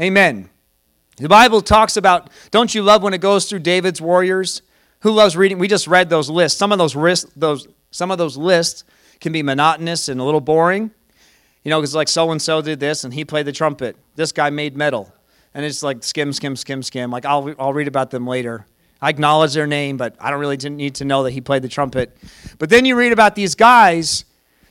[0.00, 0.50] Amen.
[1.16, 4.62] The Bible talks about, don't you love when it goes through David's warriors?
[5.00, 5.58] Who loves reading?
[5.58, 6.58] We just read those lists.
[6.58, 8.84] Some of those, those, some of those lists
[9.22, 10.90] can be monotonous and a little boring.
[11.64, 13.96] You know, because like so and so did this and he played the trumpet.
[14.16, 15.14] This guy made metal.
[15.54, 17.10] And it's like skim, skim, skim, skim.
[17.10, 18.66] Like I'll, I'll read about them later.
[19.00, 21.68] I acknowledge their name, but I don't really need to know that he played the
[21.68, 22.16] trumpet.
[22.58, 24.24] But then you read about these guys,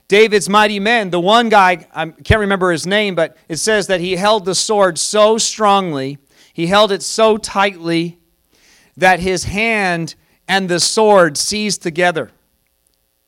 [0.08, 1.10] David's mighty men.
[1.10, 4.56] The one guy, I can't remember his name, but it says that he held the
[4.56, 6.18] sword so strongly,
[6.54, 8.20] he held it so tightly
[8.98, 10.16] that his hand
[10.48, 12.32] and the sword seized together.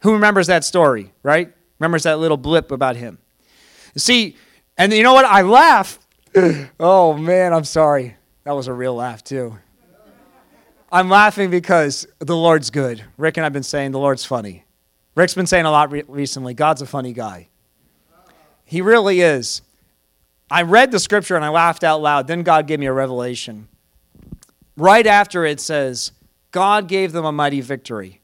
[0.04, 1.54] Who remembers that story, right?
[1.80, 3.20] Remembers that little blip about him.
[3.96, 4.36] See,
[4.78, 5.26] and you know what?
[5.26, 5.98] I laugh.
[6.80, 8.16] oh, man, I'm sorry.
[8.44, 9.58] That was a real laugh, too.
[10.92, 13.04] I'm laughing because the Lord's good.
[13.18, 14.66] Rick and I have been saying the Lord's funny.
[15.16, 17.48] Rick's been saying a lot re- recently God's a funny guy.
[18.66, 19.62] He really is.
[20.52, 22.28] I read the scripture and I laughed out loud.
[22.28, 23.70] Then God gave me a revelation.
[24.76, 26.12] Right after it says,
[26.52, 28.20] God gave them a mighty victory.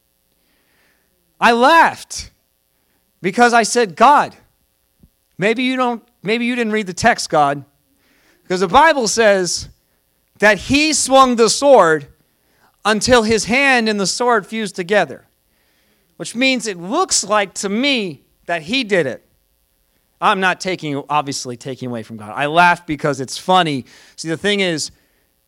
[1.40, 2.32] I laughed
[3.22, 4.36] because I said, God,
[5.38, 7.64] maybe you don't maybe you didn't read the text, God.
[8.44, 9.70] Because the Bible says
[10.40, 12.08] that he swung the sword
[12.84, 15.26] until his hand and the sword fused together.
[16.18, 19.26] Which means it looks like to me that he did it.
[20.20, 22.34] I'm not taking obviously taking away from God.
[22.36, 23.86] I laugh because it's funny.
[24.18, 24.92] See the thing is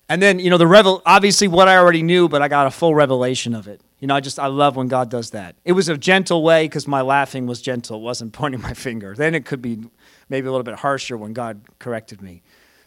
[0.07, 2.71] and then, you know, the revel obviously what I already knew, but I got a
[2.71, 3.81] full revelation of it.
[4.01, 5.55] You know, I just, I love when God does that.
[5.63, 9.15] It was a gentle way because my laughing was gentle, it wasn't pointing my finger.
[9.15, 9.79] Then it could be
[10.27, 12.41] maybe a little bit harsher when God corrected me.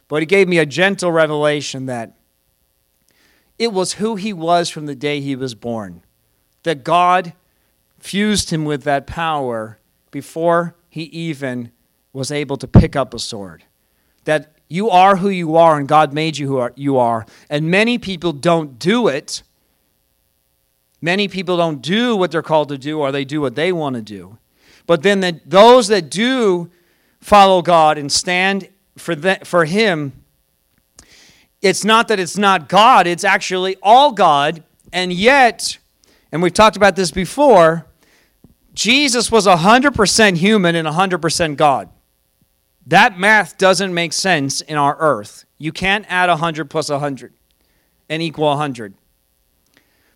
[0.08, 2.18] But He gave me a gentle revelation that
[3.58, 6.02] it was who He was from the day He was born.
[6.64, 7.32] That God
[7.98, 9.78] fused Him with that power
[10.10, 11.70] before He even
[12.12, 13.62] was able to pick up a sword.
[14.24, 17.24] That you are who you are, and God made you who you are.
[17.48, 19.44] And many people don't do it
[21.04, 23.94] Many people don't do what they're called to do, or they do what they want
[23.94, 24.38] to do.
[24.86, 26.70] But then the, those that do
[27.20, 30.14] follow God and stand for, the, for Him,
[31.60, 34.64] it's not that it's not God, it's actually all God.
[34.94, 35.76] And yet,
[36.32, 37.84] and we've talked about this before,
[38.72, 41.90] Jesus was 100% human and 100% God.
[42.86, 45.44] That math doesn't make sense in our earth.
[45.58, 47.34] You can't add 100 plus 100
[48.08, 48.94] and equal 100.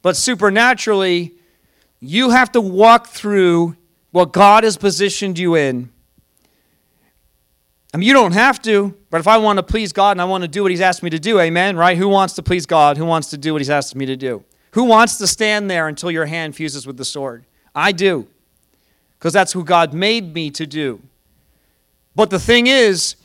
[0.02, 1.34] But supernaturally,
[2.00, 3.76] you have to walk through
[4.10, 5.90] what God has positioned you in.
[7.92, 10.24] I mean, you don't have to, but if I want to please God and I
[10.26, 11.96] want to do what He's asked me to do, amen, right?
[11.96, 12.98] Who wants to please God?
[12.98, 14.44] Who wants to do what He's asked me to do?
[14.72, 17.46] Who wants to stand there until your hand fuses with the sword?
[17.74, 18.26] I do,
[19.18, 21.00] because that's who God made me to do.
[22.14, 23.16] But the thing is,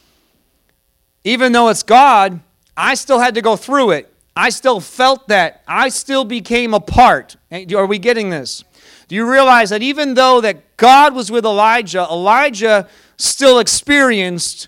[1.26, 2.40] even though it's God,
[2.78, 4.13] I still had to go through it.
[4.36, 5.64] I still felt that.
[5.68, 7.36] I still became a part.
[7.52, 8.64] Eh, are we getting this?
[9.08, 14.68] Do you realize that even though that God was with Elijah, Elijah still experienced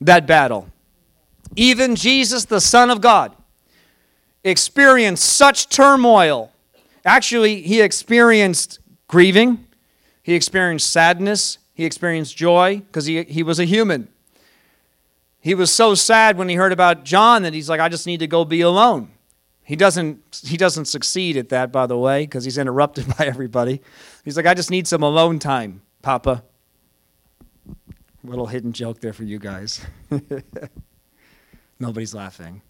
[0.00, 0.68] that battle.
[1.56, 3.34] Even Jesus, the Son of God,
[4.44, 6.50] experienced such turmoil.
[7.04, 8.78] Actually, he experienced
[9.08, 9.66] grieving,
[10.22, 14.08] he experienced sadness, he experienced joy because he, he was a human.
[15.42, 18.20] He was so sad when he heard about John that he's like, I just need
[18.20, 19.10] to go be alone.
[19.64, 23.82] He doesn't, he doesn't succeed at that, by the way, because he's interrupted by everybody.
[24.24, 26.44] He's like, I just need some alone time, Papa.
[28.22, 29.84] Little hidden joke there for you guys.
[31.80, 32.62] Nobody's laughing.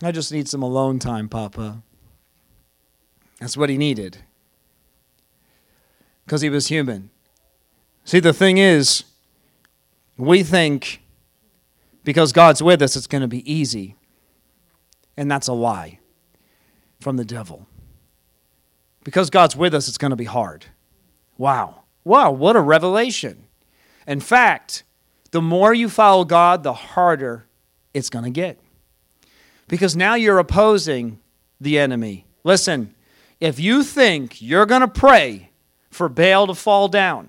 [0.00, 1.82] I just need some alone time, Papa.
[3.40, 4.18] That's what he needed.
[6.24, 7.10] Because he was human.
[8.04, 9.02] See, the thing is,
[10.18, 11.02] we think
[12.04, 13.96] because God's with us, it's going to be easy.
[15.16, 16.00] And that's a lie
[17.00, 17.66] from the devil.
[19.04, 20.66] Because God's with us, it's going to be hard.
[21.36, 21.82] Wow.
[22.04, 23.44] Wow, what a revelation.
[24.06, 24.84] In fact,
[25.30, 27.46] the more you follow God, the harder
[27.94, 28.58] it's going to get.
[29.66, 31.20] Because now you're opposing
[31.60, 32.26] the enemy.
[32.44, 32.94] Listen,
[33.40, 35.50] if you think you're going to pray
[35.90, 37.28] for Baal to fall down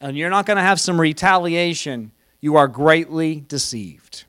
[0.00, 4.24] and you're not going to have some retaliation, you are greatly deceived.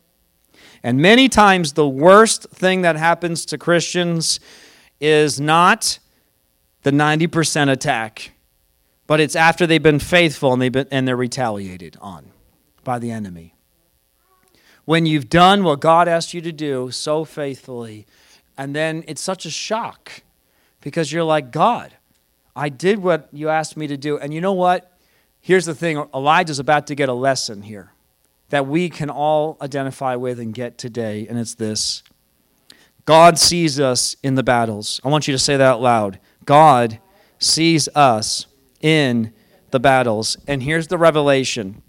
[0.81, 4.39] And many times, the worst thing that happens to Christians
[4.99, 5.99] is not
[6.83, 8.31] the 90% attack
[9.09, 12.27] but it's after they've been faithful and, they've been, and they're retaliated on
[12.83, 13.55] by the enemy.
[14.85, 18.05] When you've done what God asked you to do so faithfully,
[18.55, 20.21] and then it's such a shock
[20.79, 21.95] because you're like, God,
[22.55, 24.19] I did what you asked me to do.
[24.19, 24.95] And you know what?
[25.41, 27.91] Here's the thing Elijah's about to get a lesson here
[28.49, 32.03] that we can all identify with and get today, and it's this
[33.05, 35.01] God sees us in the battles.
[35.03, 36.19] I want you to say that out loud.
[36.45, 36.99] God
[37.39, 38.45] sees us
[38.81, 39.33] in
[39.71, 40.37] the battles.
[40.47, 41.81] And here's the revelation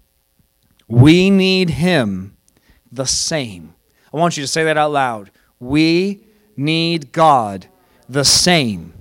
[0.87, 2.35] we need Him
[2.91, 3.75] the same.
[4.13, 5.31] I want you to say that out loud.
[5.59, 6.25] We
[6.57, 7.67] need God
[8.09, 8.93] the same.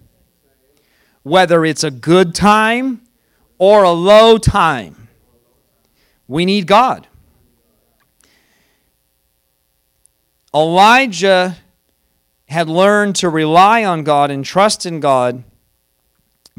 [1.22, 3.02] Whether it's a good time
[3.58, 5.08] or a low time,
[6.28, 7.08] we need God.
[10.55, 11.57] Elijah
[12.46, 15.44] had learned to rely on God and trust in God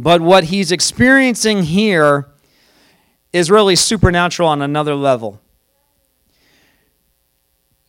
[0.01, 2.27] but what he's experiencing here
[3.31, 5.39] is really supernatural on another level.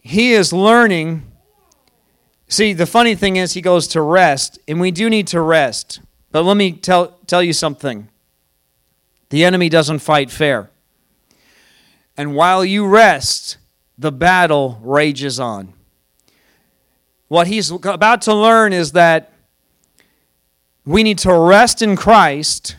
[0.02, 1.22] He is learning.
[2.48, 6.00] See, the funny thing is, he goes to rest, and we do need to rest.
[6.32, 8.08] But let me tell, tell you something
[9.30, 10.68] the enemy doesn't fight fair.
[12.18, 13.56] And while you rest,
[13.96, 15.72] the battle rages on.
[17.32, 19.32] What he's about to learn is that
[20.84, 22.76] we need to rest in Christ,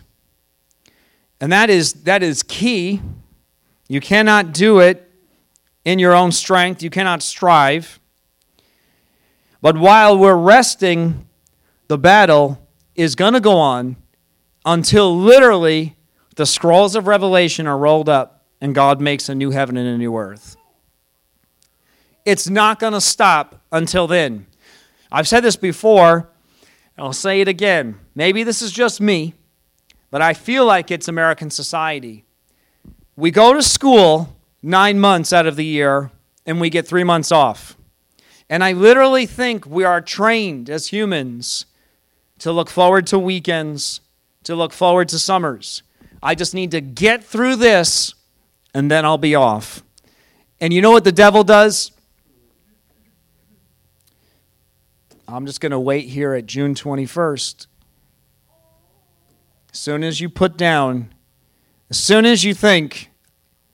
[1.42, 3.02] and that is, that is key.
[3.88, 5.10] You cannot do it
[5.84, 8.00] in your own strength, you cannot strive.
[9.60, 11.28] But while we're resting,
[11.88, 12.60] the battle
[12.94, 13.96] is going to go on
[14.66, 15.96] until literally
[16.36, 19.98] the scrolls of Revelation are rolled up and God makes a new heaven and a
[19.98, 20.58] new earth.
[22.24, 24.46] It's not going to stop until then.
[25.12, 26.30] I've said this before
[26.96, 28.00] and I'll say it again.
[28.16, 29.34] Maybe this is just me,
[30.12, 32.24] but I feel like it's American society.
[33.18, 36.12] We go to school nine months out of the year
[36.46, 37.76] and we get three months off.
[38.50, 41.66] And I literally think we are trained as humans
[42.40, 44.02] to look forward to weekends,
[44.44, 45.82] to look forward to summers.
[46.22, 48.14] I just need to get through this
[48.74, 49.84] and then I'll be off.
[50.60, 51.93] And you know what the devil does?
[55.28, 57.68] I'm just going to wait here at June 21st.
[59.72, 61.14] As soon as you put down,
[61.90, 63.10] as soon as you think,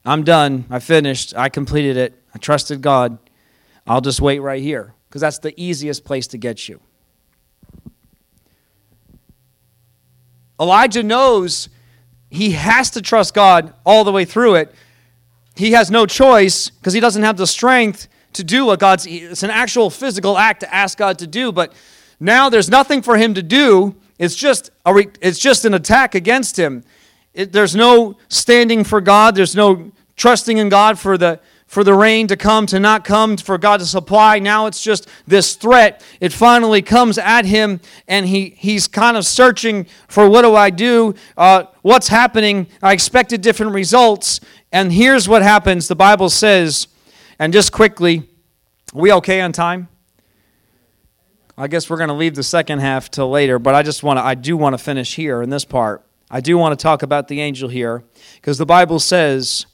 [0.06, 3.18] I'm done, I finished, I completed it, I trusted God,
[3.88, 6.80] I'll just wait right here because that's the easiest place to get you.
[10.60, 11.70] Elijah knows
[12.30, 14.74] he has to trust God all the way through it.
[15.56, 18.08] He has no choice because he doesn't have the strength
[18.40, 21.74] to do what God's, it's an actual physical act to ask God to do, but
[22.20, 23.96] now there's nothing for him to do.
[24.18, 26.84] It's just, a re, it's just an attack against him.
[27.34, 29.36] It, there's no standing for God.
[29.36, 33.38] There's no trusting in God for the, for the rain to come, to not come,
[33.38, 34.40] for God to supply.
[34.40, 36.04] Now it's just this threat.
[36.20, 40.70] It finally comes at him, and he, he's kind of searching for what do I
[40.70, 41.16] do?
[41.38, 42.68] Uh, what's happening?
[42.82, 44.42] I expected different results.
[44.72, 46.88] And here's what happens the Bible says,
[47.40, 48.29] and just quickly,
[48.94, 49.88] we okay on time?
[51.58, 54.18] I guess we're going to leave the second half till later, but I just want
[54.18, 56.06] to, I do want to finish here in this part.
[56.32, 58.04] I do want to talk about the angel here
[58.36, 59.66] because the Bible says,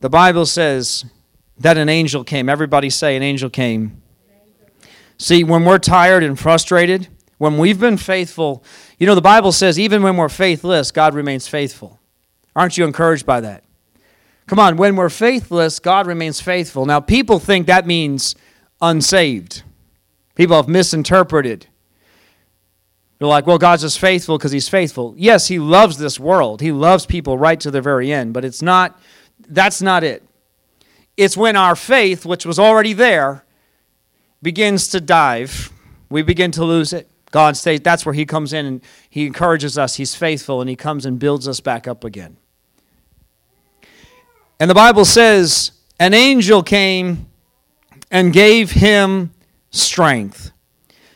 [0.00, 1.04] the Bible says
[1.58, 2.48] that an angel came.
[2.48, 4.02] Everybody say an angel came.
[5.18, 8.64] See, when we're tired and frustrated, when we've been faithful,
[8.98, 12.00] you know, the Bible says even when we're faithless, God remains faithful.
[12.56, 13.64] Aren't you encouraged by that?
[14.46, 16.84] Come on, when we're faithless, God remains faithful.
[16.84, 18.34] Now, people think that means
[18.80, 19.62] unsaved.
[20.34, 21.66] People have misinterpreted.
[23.18, 25.14] They're like, well, God's just faithful because He's faithful.
[25.16, 26.60] Yes, He loves this world.
[26.60, 29.00] He loves people right to the very end, but it's not,
[29.48, 30.22] that's not it.
[31.16, 33.44] It's when our faith, which was already there,
[34.42, 35.72] begins to dive,
[36.10, 37.08] we begin to lose it.
[37.30, 39.94] God stays, that's where He comes in and He encourages us.
[39.94, 42.36] He's faithful and He comes and builds us back up again.
[44.60, 47.26] And the Bible says, an angel came
[48.10, 49.32] and gave him
[49.70, 50.52] strength.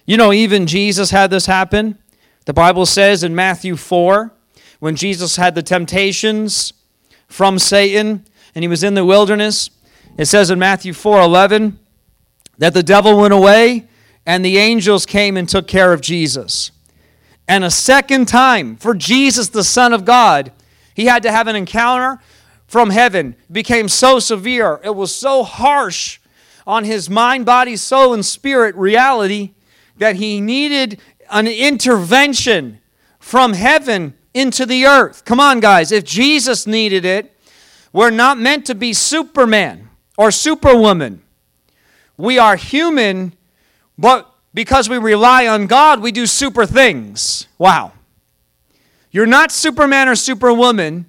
[0.06, 1.98] You know, even Jesus had this happen.
[2.46, 4.32] The Bible says in Matthew 4,
[4.80, 6.72] when Jesus had the temptations
[7.26, 8.24] from Satan
[8.54, 9.70] and he was in the wilderness,
[10.16, 11.78] it says in Matthew 4 11
[12.58, 13.86] that the devil went away
[14.26, 16.70] and the angels came and took care of Jesus.
[17.46, 20.52] And a second time, for Jesus, the Son of God,
[20.94, 22.20] he had to have an encounter
[22.68, 23.34] from heaven.
[23.50, 26.20] Became so severe, it was so harsh
[26.66, 29.54] on his mind, body, soul, and spirit reality
[29.96, 31.00] that he needed
[31.30, 32.78] an intervention
[33.18, 35.24] from heaven into the earth.
[35.24, 35.90] Come on, guys.
[35.90, 37.34] If Jesus needed it,
[37.92, 41.22] we're not meant to be Superman or Superwoman.
[42.16, 43.32] We are human,
[43.96, 47.46] but because we rely on God, we do super things.
[47.56, 47.92] Wow.
[49.10, 51.06] You're not Superman or Superwoman.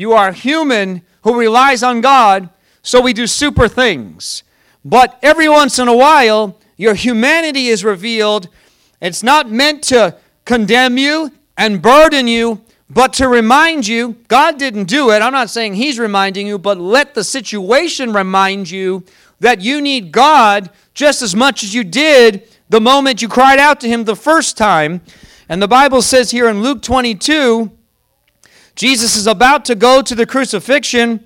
[0.00, 2.48] You are human who relies on God,
[2.80, 4.44] so we do super things.
[4.82, 8.48] But every once in a while, your humanity is revealed.
[9.02, 14.84] It's not meant to condemn you and burden you, but to remind you God didn't
[14.84, 15.20] do it.
[15.20, 19.04] I'm not saying He's reminding you, but let the situation remind you
[19.40, 23.80] that you need God just as much as you did the moment you cried out
[23.80, 25.02] to Him the first time.
[25.46, 27.70] And the Bible says here in Luke 22,
[28.80, 31.22] Jesus is about to go to the crucifixion.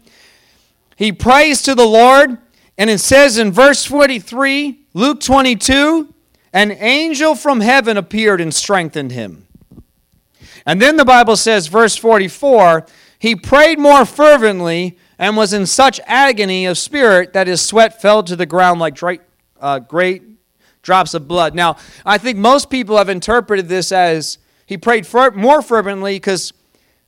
[0.97, 2.37] He prays to the Lord.
[2.77, 6.13] And it says in verse 43, Luke 22,
[6.53, 9.47] an angel from heaven appeared and strengthened him.
[10.67, 12.87] And then the Bible says, verse 44,
[13.21, 18.25] he prayed more fervently and was in such agony of spirit that his sweat fell
[18.25, 19.21] to the ground like great,
[19.61, 20.25] uh, great
[20.83, 21.55] drops of blood.
[21.55, 26.53] Now, I think most people have interpreted this as he prayed more fervently because,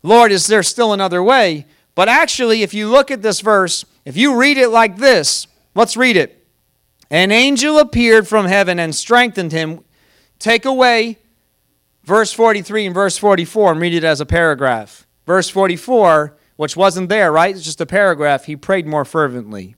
[0.07, 1.67] Lord, is there still another way?
[1.95, 5.47] But actually, if you look at this verse, if you read it like this,
[5.77, 6.43] Let's read it.
[7.11, 9.85] An angel appeared from heaven and strengthened him.
[10.39, 11.19] Take away
[12.03, 15.07] verse 43 and verse 44 and read it as a paragraph.
[15.27, 17.55] Verse 44, which wasn't there, right?
[17.55, 18.47] It's just a paragraph.
[18.47, 19.77] He prayed more fervently.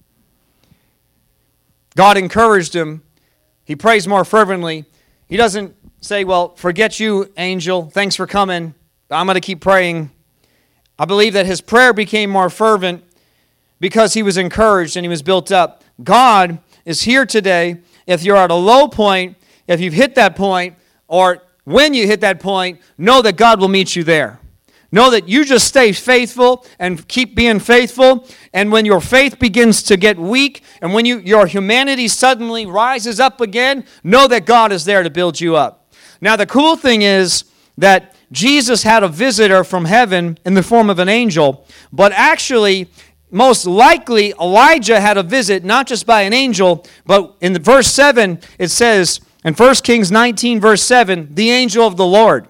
[1.96, 3.02] God encouraged him.
[3.64, 4.84] He prays more fervently.
[5.26, 7.90] He doesn't say, Well, forget you, angel.
[7.90, 8.74] Thanks for coming.
[9.10, 10.12] I'm going to keep praying.
[10.98, 13.04] I believe that his prayer became more fervent
[13.80, 15.84] because he was encouraged and he was built up.
[16.02, 17.78] God is here today.
[18.06, 19.36] If you're at a low point,
[19.66, 20.76] if you've hit that point,
[21.06, 24.40] or when you hit that point, know that God will meet you there.
[24.90, 28.26] Know that you just stay faithful and keep being faithful.
[28.54, 33.20] And when your faith begins to get weak and when you, your humanity suddenly rises
[33.20, 35.92] up again, know that God is there to build you up.
[36.22, 37.44] Now, the cool thing is
[37.76, 42.88] that Jesus had a visitor from heaven in the form of an angel, but actually,
[43.30, 47.88] most likely Elijah had a visit not just by an angel, but in the verse
[47.88, 52.48] 7 it says in 1 Kings 19 verse 7, the angel of the Lord.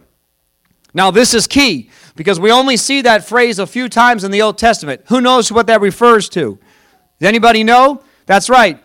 [0.95, 4.43] Now this is key because we only see that phrase a few times in the
[4.43, 5.03] Old Testament.
[5.09, 6.59] Who knows what that refers to?
[7.21, 8.03] Does anybody know?
[8.27, 8.81] That's right.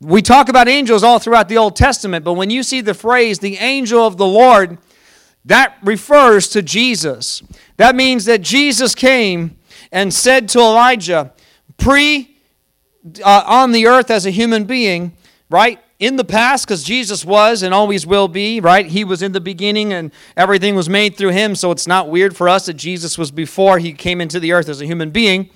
[0.00, 3.38] We talk about angels all throughout the Old Testament, but when you see the phrase
[3.38, 4.78] the angel of the Lord,
[5.48, 7.42] that refers to Jesus.
[7.78, 9.58] That means that Jesus came
[9.90, 11.32] and said to Elijah,
[11.78, 12.36] pre
[13.24, 15.16] uh, on the earth as a human being,
[15.48, 15.80] right?
[15.98, 18.84] In the past, because Jesus was and always will be, right?
[18.84, 22.36] He was in the beginning and everything was made through him, so it's not weird
[22.36, 25.48] for us that Jesus was before he came into the earth as a human being.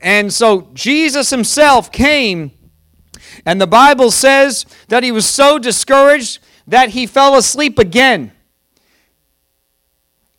[0.00, 2.52] And so Jesus himself came,
[3.44, 8.32] and the Bible says that he was so discouraged that he fell asleep again.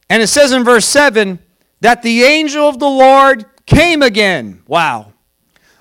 [0.10, 1.40] And it says in verse 7
[1.82, 4.64] that the angel of the Lord came again.
[4.68, 5.14] Wow.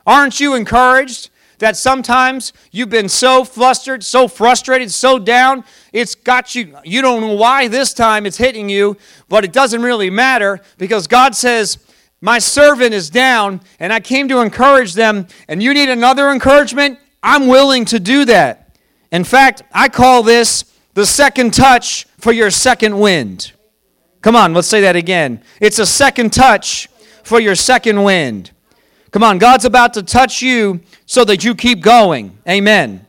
[0.06, 6.54] Aren't you encouraged that sometimes you've been so flustered, so frustrated, so down, it's got
[6.54, 8.96] you, you don't know why this time it's hitting you,
[9.28, 11.78] but it doesn't really matter because God says,
[12.20, 16.98] My servant is down, and I came to encourage them, and you need another encouragement?
[17.22, 18.76] I'm willing to do that.
[19.10, 20.64] In fact, I call this
[20.94, 23.52] the second touch for your second wind.
[24.26, 25.40] Come on, let's say that again.
[25.60, 26.88] It's a second touch
[27.22, 28.50] for your second wind.
[29.12, 32.36] Come on, God's about to touch you so that you keep going.
[32.48, 33.06] Amen.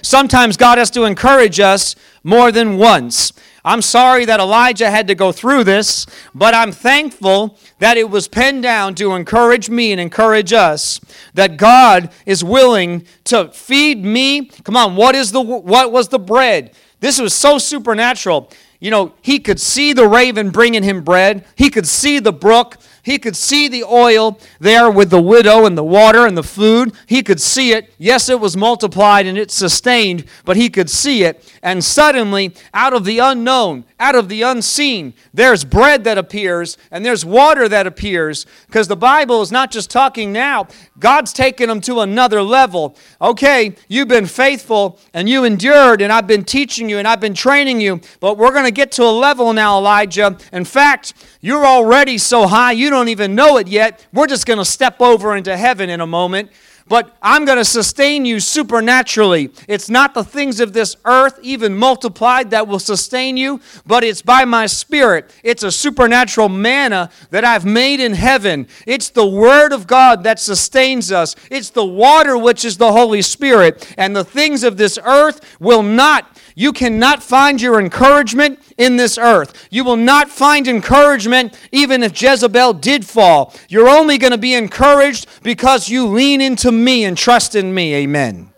[0.00, 3.32] Sometimes God has to encourage us more than once.
[3.64, 8.28] I'm sorry that Elijah had to go through this, but I'm thankful that it was
[8.28, 11.00] penned down to encourage me and encourage us
[11.34, 14.44] that God is willing to feed me.
[14.62, 16.74] Come on, what is the what was the bread?
[17.00, 18.48] This was so supernatural.
[18.82, 21.44] You know, he could see the raven bringing him bread.
[21.54, 25.76] He could see the brook he could see the oil there with the widow and
[25.76, 26.94] the water and the food.
[27.06, 27.92] He could see it.
[27.98, 31.44] Yes, it was multiplied and it sustained, but he could see it.
[31.64, 37.04] And suddenly, out of the unknown, out of the unseen, there's bread that appears and
[37.04, 41.80] there's water that appears because the Bible is not just talking now, God's taken them
[41.82, 42.96] to another level.
[43.20, 47.34] Okay, you've been faithful and you endured, and I've been teaching you and I've been
[47.34, 50.36] training you, but we're going to get to a level now, Elijah.
[50.52, 54.06] In fact, you're already so high, you don't even know it yet.
[54.12, 56.50] We're just going to step over into heaven in a moment.
[56.88, 59.50] But I'm going to sustain you supernaturally.
[59.68, 64.20] It's not the things of this earth, even multiplied, that will sustain you, but it's
[64.20, 65.32] by my spirit.
[65.44, 68.66] It's a supernatural manna that I've made in heaven.
[68.86, 71.36] It's the word of God that sustains us.
[71.50, 73.94] It's the water, which is the Holy Spirit.
[73.96, 79.18] And the things of this earth will not you cannot find your encouragement in this
[79.18, 79.68] earth.
[79.70, 83.54] You will not find encouragement even if Jezebel did fall.
[83.68, 87.94] You're only going to be encouraged because you lean into me and trust in me.
[87.94, 88.52] Amen.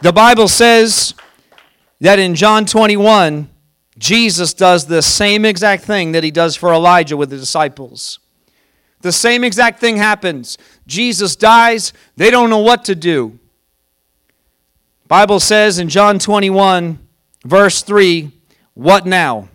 [0.00, 1.14] The Bible says
[2.00, 3.48] that in John 21,
[3.96, 8.18] Jesus does the same exact thing that he does for Elijah with the disciples.
[9.02, 10.58] The same exact thing happens.
[10.86, 13.38] Jesus dies, they don't know what to do.
[15.12, 16.98] Bible says in John 21,
[17.44, 18.30] verse 3,
[18.72, 19.50] what now?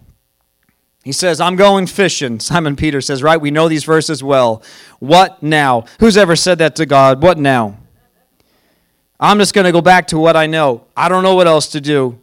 [1.04, 2.40] He says, I'm going fishing.
[2.40, 3.42] Simon Peter says, right?
[3.42, 4.62] We know these verses well.
[5.00, 5.86] What now?
[6.00, 7.24] Who's ever said that to God?
[7.24, 7.80] What now?
[9.20, 10.86] I'm just going to go back to what I know.
[10.96, 12.22] I don't know what else to do.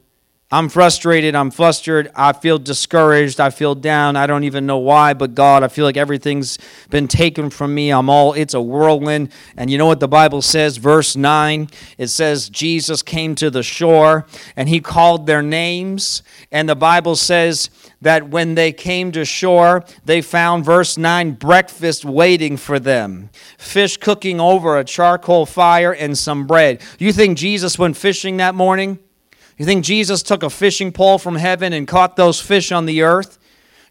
[0.55, 1.35] I'm frustrated.
[1.35, 2.13] I'm flustered.
[2.15, 3.41] I feel discouraged.
[3.41, 4.15] I feel down.
[4.15, 7.91] I don't even know why, but God, I feel like everything's been taken from me.
[7.91, 9.33] I'm all, it's a whirlwind.
[9.57, 10.77] And you know what the Bible says?
[10.77, 16.23] Verse 9 it says, Jesus came to the shore and he called their names.
[16.53, 17.69] And the Bible says
[18.01, 23.29] that when they came to shore, they found, verse 9, breakfast waiting for them
[23.59, 26.81] fish cooking over a charcoal fire and some bread.
[27.01, 29.01] You think Jesus went fishing that morning?
[29.57, 33.03] You think Jesus took a fishing pole from heaven and caught those fish on the
[33.03, 33.39] earth?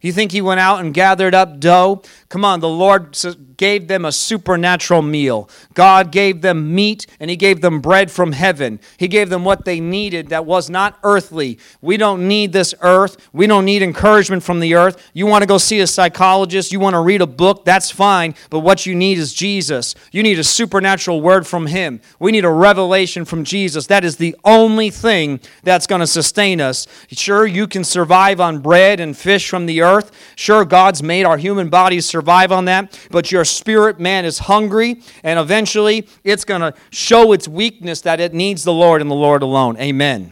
[0.01, 2.01] You think he went out and gathered up dough?
[2.33, 3.15] Come on, the Lord
[3.57, 5.47] gave them a supernatural meal.
[5.75, 8.79] God gave them meat and He gave them bread from heaven.
[8.97, 11.59] He gave them what they needed that was not earthly.
[11.79, 13.17] We don't need this earth.
[13.33, 15.11] We don't need encouragement from the earth.
[15.13, 18.33] You want to go see a psychologist, you want to read a book, that's fine.
[18.49, 19.93] But what you need is Jesus.
[20.11, 22.01] You need a supernatural word from Him.
[22.17, 23.85] We need a revelation from Jesus.
[23.85, 26.87] That is the only thing that's going to sustain us.
[27.11, 30.11] Sure, you can survive on bread and fish from the earth.
[30.35, 32.97] Sure, God's made our human bodies survive on that.
[33.11, 38.21] But your spirit man is hungry, and eventually it's going to show its weakness that
[38.21, 39.77] it needs the Lord and the Lord alone.
[39.77, 40.31] Amen.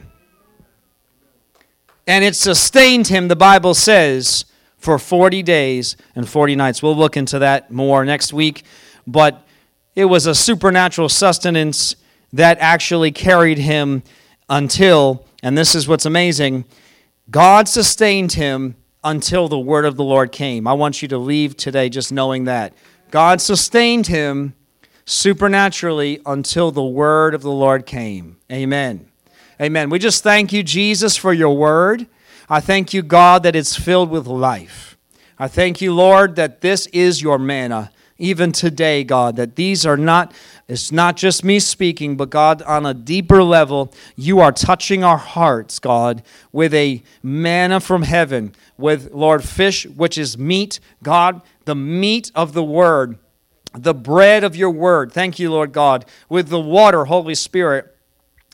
[2.08, 4.46] And it sustained him, the Bible says,
[4.78, 6.82] for 40 days and 40 nights.
[6.82, 8.64] We'll look into that more next week.
[9.06, 9.46] But
[9.94, 11.98] it was a supernatural sustenance
[12.32, 14.02] that actually carried him
[14.50, 16.64] until, and this is what's amazing,
[17.30, 20.68] God sustained him until the word of the Lord came.
[20.68, 22.74] I want you to leave today just knowing that.
[23.10, 24.54] God sustained him
[25.06, 28.38] supernaturally until the word of the Lord came.
[28.52, 29.08] Amen.
[29.60, 29.90] Amen.
[29.90, 32.08] We just thank you, Jesus, for your word.
[32.50, 34.98] I thank you, God, that it's filled with life.
[35.38, 37.92] I thank you, Lord, that this is your manna
[38.22, 40.34] even today, God, that these are not,
[40.68, 45.18] it's not just me speaking, but God, on a deeper level, you are touching our
[45.18, 51.76] hearts, God, with a manna from heaven, with, Lord, fish, which is meat, God, the
[51.76, 53.18] meat of the word,
[53.74, 55.12] the bread of your word.
[55.12, 57.96] Thank you, Lord God, with the water, Holy Spirit,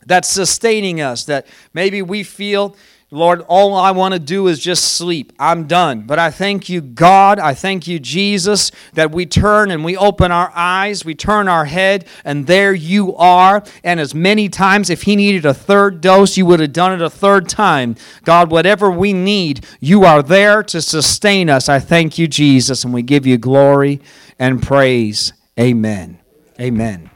[0.06, 2.76] that's sustaining us, that maybe we feel
[3.10, 5.32] Lord, all I want to do is just sleep.
[5.40, 6.02] I'm done.
[6.02, 7.40] But I thank you, God.
[7.40, 11.64] I thank you, Jesus, that we turn and we open our eyes, we turn our
[11.64, 13.64] head, and there you are.
[13.82, 17.02] And as many times, if He needed a third dose, you would have done it
[17.02, 17.96] a third time.
[18.26, 21.70] God, whatever we need, you are there to sustain us.
[21.70, 24.02] I thank you, Jesus, and we give you glory
[24.38, 25.32] and praise.
[25.58, 26.20] Amen.
[26.60, 27.10] Amen.